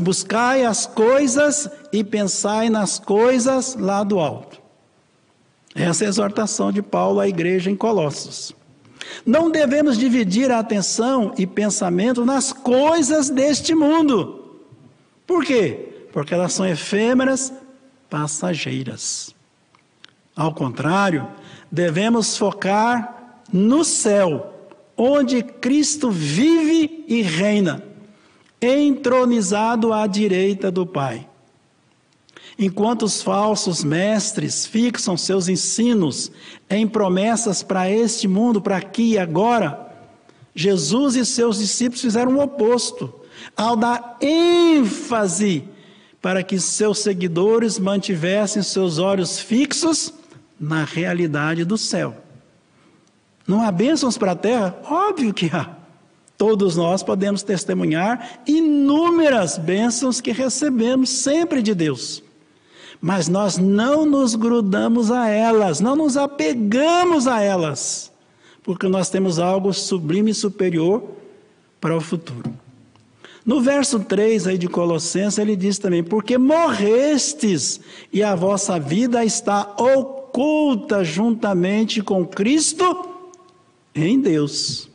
buscai 0.00 0.64
as 0.64 0.86
coisas 0.86 1.68
e 1.92 2.02
pensai 2.02 2.70
nas 2.70 2.98
coisas 2.98 3.76
lá 3.78 4.02
do 4.02 4.18
alto. 4.18 4.62
Essa 5.74 6.04
é 6.04 6.06
a 6.06 6.10
exortação 6.10 6.70
de 6.70 6.80
Paulo 6.80 7.18
à 7.20 7.28
igreja 7.28 7.70
em 7.70 7.76
Colossos. 7.76 8.54
Não 9.26 9.50
devemos 9.50 9.98
dividir 9.98 10.50
a 10.50 10.60
atenção 10.60 11.34
e 11.36 11.46
pensamento 11.46 12.24
nas 12.24 12.52
coisas 12.52 13.28
deste 13.28 13.74
mundo. 13.74 14.60
Por 15.26 15.44
quê? 15.44 16.06
Porque 16.12 16.32
elas 16.32 16.52
são 16.52 16.66
efêmeras, 16.66 17.52
passageiras. 18.08 19.34
Ao 20.36 20.52
contrário, 20.52 21.28
devemos 21.70 22.36
focar 22.36 23.42
no 23.52 23.84
céu 23.84 24.52
onde 24.96 25.42
Cristo 25.42 26.10
vive 26.10 27.04
e 27.06 27.22
reina, 27.22 27.82
entronizado 28.60 29.92
à 29.92 30.06
direita 30.06 30.70
do 30.70 30.86
Pai. 30.86 31.26
Enquanto 32.58 33.02
os 33.02 33.20
falsos 33.20 33.82
mestres 33.82 34.64
fixam 34.64 35.16
seus 35.16 35.48
ensinos 35.48 36.30
em 36.70 36.86
promessas 36.86 37.62
para 37.62 37.90
este 37.90 38.28
mundo, 38.28 38.60
para 38.60 38.76
aqui 38.76 39.12
e 39.12 39.18
agora, 39.18 39.92
Jesus 40.54 41.16
e 41.16 41.26
seus 41.26 41.58
discípulos 41.58 42.00
fizeram 42.00 42.36
o 42.36 42.42
oposto, 42.42 43.12
ao 43.56 43.74
dar 43.74 44.16
ênfase 44.20 45.64
para 46.22 46.44
que 46.44 46.58
seus 46.60 47.00
seguidores 47.00 47.78
mantivessem 47.78 48.62
seus 48.62 48.98
olhos 48.98 49.40
fixos 49.40 50.14
na 50.58 50.84
realidade 50.84 51.64
do 51.64 51.76
céu. 51.76 52.16
Não 53.46 53.62
há 53.62 53.70
bênçãos 53.70 54.16
para 54.16 54.32
a 54.32 54.36
terra? 54.36 54.76
Óbvio 54.84 55.34
que 55.34 55.50
há. 55.52 55.70
Todos 56.36 56.76
nós 56.76 57.02
podemos 57.02 57.42
testemunhar 57.42 58.40
inúmeras 58.46 59.56
bênçãos 59.56 60.20
que 60.20 60.32
recebemos 60.32 61.10
sempre 61.10 61.62
de 61.62 61.74
Deus. 61.74 62.22
Mas 63.00 63.28
nós 63.28 63.58
não 63.58 64.06
nos 64.06 64.34
grudamos 64.34 65.10
a 65.10 65.28
elas, 65.28 65.80
não 65.80 65.94
nos 65.94 66.16
apegamos 66.16 67.26
a 67.26 67.40
elas, 67.40 68.10
porque 68.62 68.88
nós 68.88 69.10
temos 69.10 69.38
algo 69.38 69.72
sublime 69.72 70.30
e 70.30 70.34
superior 70.34 71.02
para 71.80 71.96
o 71.96 72.00
futuro. 72.00 72.52
No 73.44 73.60
verso 73.60 74.00
3 74.00 74.46
aí 74.46 74.58
de 74.58 74.68
Colossenses, 74.68 75.38
ele 75.38 75.54
diz 75.54 75.78
também: 75.78 76.02
Porque 76.02 76.38
morrestes 76.38 77.78
e 78.10 78.22
a 78.22 78.34
vossa 78.34 78.80
vida 78.80 79.22
está 79.22 79.74
oculta 79.76 80.13
juntamente 81.04 82.02
com 82.02 82.26
Cristo 82.26 83.08
em 83.94 84.20
Deus. 84.20 84.88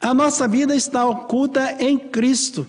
A 0.00 0.12
nossa 0.12 0.46
vida 0.46 0.74
está 0.74 1.06
oculta 1.06 1.76
em 1.80 1.98
Cristo. 1.98 2.66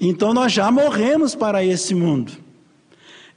Então 0.00 0.34
nós 0.34 0.52
já 0.52 0.70
morremos 0.70 1.34
para 1.34 1.64
esse 1.64 1.94
mundo. 1.94 2.32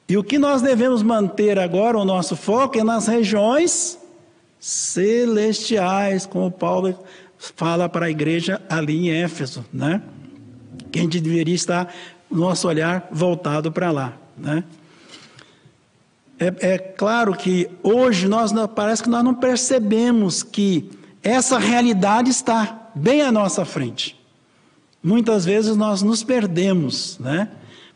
E 0.07 0.17
o 0.17 0.23
que 0.23 0.37
nós 0.37 0.61
devemos 0.61 1.01
manter 1.01 1.57
agora, 1.57 1.97
o 1.97 2.03
nosso 2.03 2.35
foco, 2.35 2.77
é 2.77 2.83
nas 2.83 3.07
regiões 3.07 3.97
celestiais, 4.59 6.25
como 6.25 6.51
Paulo 6.51 6.97
fala 7.37 7.87
para 7.87 8.07
a 8.07 8.09
igreja 8.09 8.61
ali 8.69 9.07
em 9.07 9.11
Éfeso, 9.11 9.65
né? 9.71 10.01
Que 10.91 10.99
a 10.99 11.01
gente 11.03 11.19
deveria 11.19 11.55
estar, 11.55 11.93
nosso 12.29 12.67
olhar 12.67 13.07
voltado 13.11 13.71
para 13.71 13.89
lá, 13.89 14.17
né? 14.37 14.63
É, 16.41 16.73
é 16.73 16.77
claro 16.79 17.35
que 17.35 17.69
hoje 17.83 18.27
nós 18.27 18.51
parece 18.73 19.03
que 19.03 19.09
nós 19.09 19.23
não 19.23 19.35
percebemos 19.35 20.41
que 20.41 20.89
essa 21.21 21.59
realidade 21.59 22.31
está 22.31 22.89
bem 22.95 23.21
à 23.21 23.31
nossa 23.31 23.63
frente. 23.63 24.19
Muitas 25.03 25.45
vezes 25.45 25.75
nós 25.77 26.01
nos 26.01 26.23
perdemos, 26.23 27.19
né? 27.19 27.47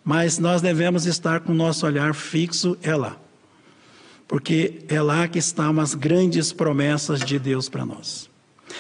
Mas 0.03 0.37
nós 0.37 0.61
devemos 0.61 1.07
estar 1.07 1.39
com 1.39 1.53
o 1.53 1.55
nosso 1.55 1.87
olhar 1.87 2.13
fixo 2.13 2.77
é 2.83 2.95
lá. 2.95 3.17
Porque 4.27 4.83
é 4.87 5.01
lá 5.01 5.27
que 5.27 5.39
estão 5.39 5.79
as 5.79 5.95
grandes 5.95 6.53
promessas 6.53 7.21
de 7.21 7.39
Deus 7.39 7.67
para 7.67 7.83
nós. 7.83 8.29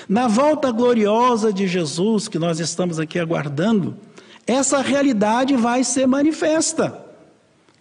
Na 0.07 0.27
volta 0.27 0.71
gloriosa 0.71 1.51
de 1.51 1.67
Jesus, 1.67 2.27
que 2.27 2.37
nós 2.37 2.59
estamos 2.59 2.99
aqui 2.99 3.17
aguardando, 3.17 3.97
essa 4.45 4.79
realidade 4.81 5.55
vai 5.55 5.83
ser 5.83 6.05
manifesta. 6.05 7.04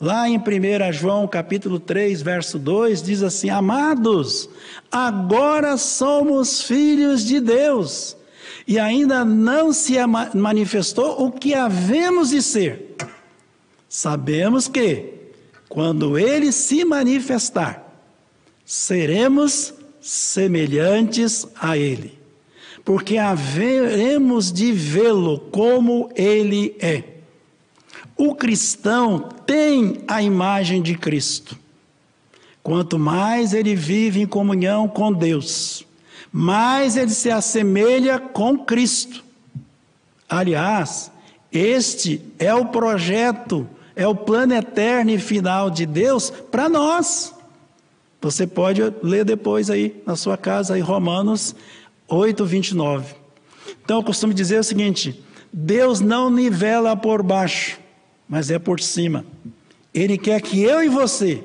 Lá 0.01 0.29
em 0.29 0.39
1 0.39 0.93
João 0.93 1.27
capítulo 1.29 1.79
3, 1.79 2.21
verso 2.21 2.59
2, 2.59 3.03
diz 3.03 3.23
assim: 3.23 3.49
Amados, 3.49 4.49
agora 4.91 5.77
somos 5.77 6.63
filhos 6.63 7.25
de 7.25 7.39
Deus, 7.39 8.17
e 8.67 8.79
ainda 8.79 9.25
não 9.25 9.73
se 9.73 9.95
manifestou 10.35 11.25
o 11.25 11.31
que 11.31 11.55
havemos 11.55 12.31
de 12.31 12.43
ser. 12.43 12.97
Sabemos 13.89 14.67
que, 14.67 15.13
quando 15.69 16.19
ele 16.19 16.51
se 16.51 16.85
manifestar, 16.85 17.85
seremos 18.65 19.75
semelhantes 20.01 21.47
a 21.55 21.79
ele, 21.79 22.19
porque 22.85 23.17
haveremos 23.17 24.53
de 24.53 24.73
vê-lo 24.73 25.39
como 25.53 26.11
ele 26.17 26.77
é. 26.81 27.14
O 28.17 28.35
cristão 28.35 29.29
tem 29.47 30.03
a 30.07 30.23
imagem 30.23 30.81
de 30.81 30.95
Cristo. 30.97 31.59
Quanto 32.63 32.99
mais 32.99 33.53
ele 33.53 33.75
vive 33.75 34.21
em 34.21 34.27
comunhão 34.27 34.89
com 34.89 35.13
Deus, 35.13 35.85
mais 36.33 36.97
ele 36.97 37.11
se 37.11 37.31
assemelha 37.31 38.19
com 38.19 38.59
Cristo. 38.59 39.23
Aliás, 40.29 41.11
este 41.53 42.21
é 42.39 42.55
o 42.55 42.67
projeto, 42.67 43.69
é 43.95 44.07
o 44.07 44.15
plano 44.15 44.55
eterno 44.55 45.11
e 45.11 45.19
final 45.19 45.69
de 45.71 45.85
Deus 45.85 46.31
para 46.31 46.69
nós. 46.69 47.35
Você 48.21 48.47
pode 48.47 48.81
ler 49.03 49.25
depois 49.25 49.69
aí 49.69 50.03
na 50.07 50.17
sua 50.17 50.37
casa, 50.39 50.75
aí 50.75 50.81
Romanos 50.81 51.55
8, 52.09 52.45
29. 52.47 53.15
Então 53.85 53.99
eu 53.99 54.03
costumo 54.03 54.33
dizer 54.33 54.59
o 54.59 54.65
seguinte: 54.65 55.23
Deus 55.53 56.01
não 56.01 56.31
nivela 56.31 56.97
por 56.97 57.23
baixo, 57.23 57.79
mas 58.29 58.51
é 58.51 58.59
por 58.59 58.81
cima. 58.81 59.25
Ele 59.93 60.19
quer 60.19 60.41
que 60.41 60.63
eu 60.63 60.83
e 60.83 60.89
você, 60.89 61.43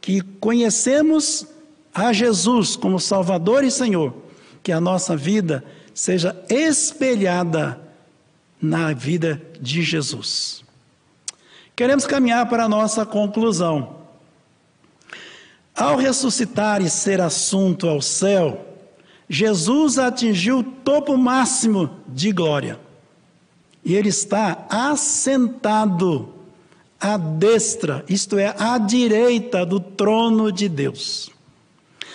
que 0.00 0.20
conhecemos 0.20 1.46
a 1.94 2.12
Jesus 2.12 2.76
como 2.76 3.00
Salvador 3.00 3.64
e 3.64 3.70
Senhor, 3.70 4.14
que 4.62 4.70
a 4.70 4.80
nossa 4.80 5.16
vida 5.16 5.64
seja 5.94 6.36
espelhada 6.48 7.80
na 8.60 8.92
vida 8.92 9.40
de 9.60 9.82
Jesus. 9.82 10.62
Queremos 11.74 12.06
caminhar 12.06 12.48
para 12.48 12.64
a 12.64 12.68
nossa 12.68 13.04
conclusão. 13.04 13.96
Ao 15.74 15.96
ressuscitar 15.96 16.80
e 16.80 16.88
ser 16.88 17.20
assunto 17.20 17.86
ao 17.86 18.00
céu, 18.00 18.66
Jesus 19.28 19.98
atingiu 19.98 20.60
o 20.60 20.62
topo 20.64 21.16
máximo 21.16 21.90
de 22.08 22.32
glória. 22.32 22.85
E 23.86 23.94
ele 23.94 24.08
está 24.08 24.66
assentado 24.68 26.34
à 27.00 27.16
destra, 27.16 28.04
isto 28.08 28.36
é, 28.36 28.52
à 28.58 28.78
direita 28.78 29.64
do 29.64 29.78
trono 29.78 30.50
de 30.50 30.68
Deus. 30.68 31.30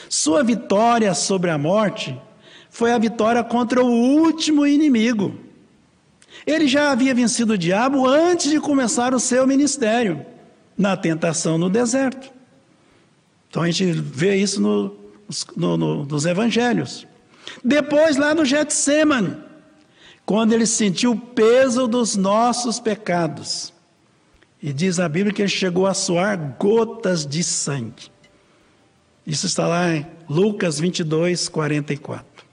Sua 0.09 0.43
vitória 0.43 1.13
sobre 1.13 1.49
a 1.49 1.57
morte 1.57 2.19
foi 2.69 2.91
a 2.91 2.97
vitória 2.97 3.41
contra 3.41 3.81
o 3.81 3.89
último 3.89 4.67
inimigo. 4.67 5.33
Ele 6.45 6.67
já 6.67 6.91
havia 6.91 7.15
vencido 7.15 7.53
o 7.53 7.57
diabo 7.57 8.05
antes 8.05 8.51
de 8.51 8.59
começar 8.59 9.13
o 9.13 9.19
seu 9.19 9.47
ministério, 9.47 10.25
na 10.77 10.97
tentação 10.97 11.57
no 11.57 11.69
deserto. 11.69 12.33
Então 13.49 13.63
a 13.63 13.71
gente 13.71 13.93
vê 13.93 14.35
isso 14.35 14.59
no, 14.59 14.93
no, 15.55 15.77
no, 15.77 16.05
nos 16.05 16.25
evangelhos. 16.25 17.07
Depois, 17.63 18.17
lá 18.17 18.35
no 18.35 18.43
Getsemane, 18.43 19.50
quando 20.31 20.53
ele 20.53 20.65
sentiu 20.65 21.11
o 21.11 21.19
peso 21.19 21.85
dos 21.87 22.15
nossos 22.15 22.79
pecados. 22.79 23.73
E 24.63 24.71
diz 24.71 24.97
a 24.97 25.09
Bíblia 25.09 25.33
que 25.33 25.41
ele 25.41 25.49
chegou 25.49 25.85
a 25.85 25.93
suar 25.93 26.55
gotas 26.57 27.25
de 27.25 27.43
sangue. 27.43 28.09
Isso 29.27 29.45
está 29.45 29.67
lá 29.67 29.93
em 29.93 30.07
Lucas 30.29 30.79
22, 30.79 31.49
44. 31.49 32.45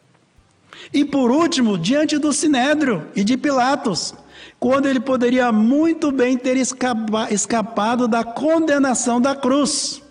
E 0.92 1.04
por 1.04 1.30
último, 1.30 1.78
diante 1.78 2.18
do 2.18 2.32
Sinédrio 2.32 3.06
e 3.14 3.22
de 3.22 3.36
Pilatos, 3.36 4.12
quando 4.58 4.86
ele 4.86 4.98
poderia 4.98 5.52
muito 5.52 6.10
bem 6.10 6.36
ter 6.36 6.56
escapado 6.56 8.08
da 8.08 8.24
condenação 8.24 9.20
da 9.20 9.36
cruz. 9.36 10.02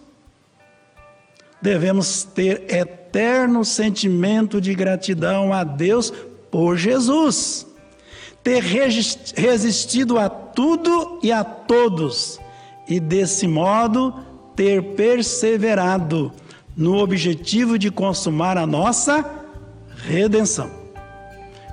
Devemos 1.61 2.23
ter 2.23 2.73
eterno 2.73 3.65
sentimento 3.65 4.61
de 4.61 4.73
gratidão 4.73 5.51
a 5.51 5.65
Deus 5.65 6.13
por 6.51 6.77
Jesus, 6.77 7.67
ter 8.43 8.63
resistido 8.63 10.17
a 10.17 10.29
tudo 10.29 11.19
e 11.21 11.31
a 11.31 11.43
todos, 11.43 12.39
e 12.87 12.99
desse 12.99 13.47
modo 13.47 14.13
ter 14.55 14.95
perseverado 14.95 16.31
no 16.75 16.97
objetivo 16.97 17.77
de 17.77 17.91
consumar 17.91 18.57
a 18.57 18.65
nossa 18.65 19.25
redenção. 20.05 20.71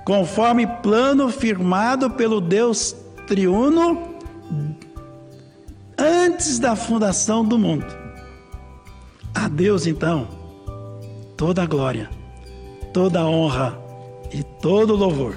Conforme 0.04 0.66
plano 0.66 1.28
firmado 1.28 2.10
pelo 2.10 2.40
Deus 2.40 2.94
triuno 3.26 4.14
antes 5.96 6.58
da 6.58 6.74
fundação 6.76 7.44
do 7.44 7.58
mundo. 7.58 7.86
A 9.34 9.48
Deus, 9.48 9.86
então, 9.86 10.28
toda 11.36 11.62
a 11.62 11.66
glória, 11.66 12.10
toda 12.92 13.20
a 13.20 13.26
honra 13.26 13.83
e 14.34 14.42
todo 14.42 14.96
louvor 14.96 15.36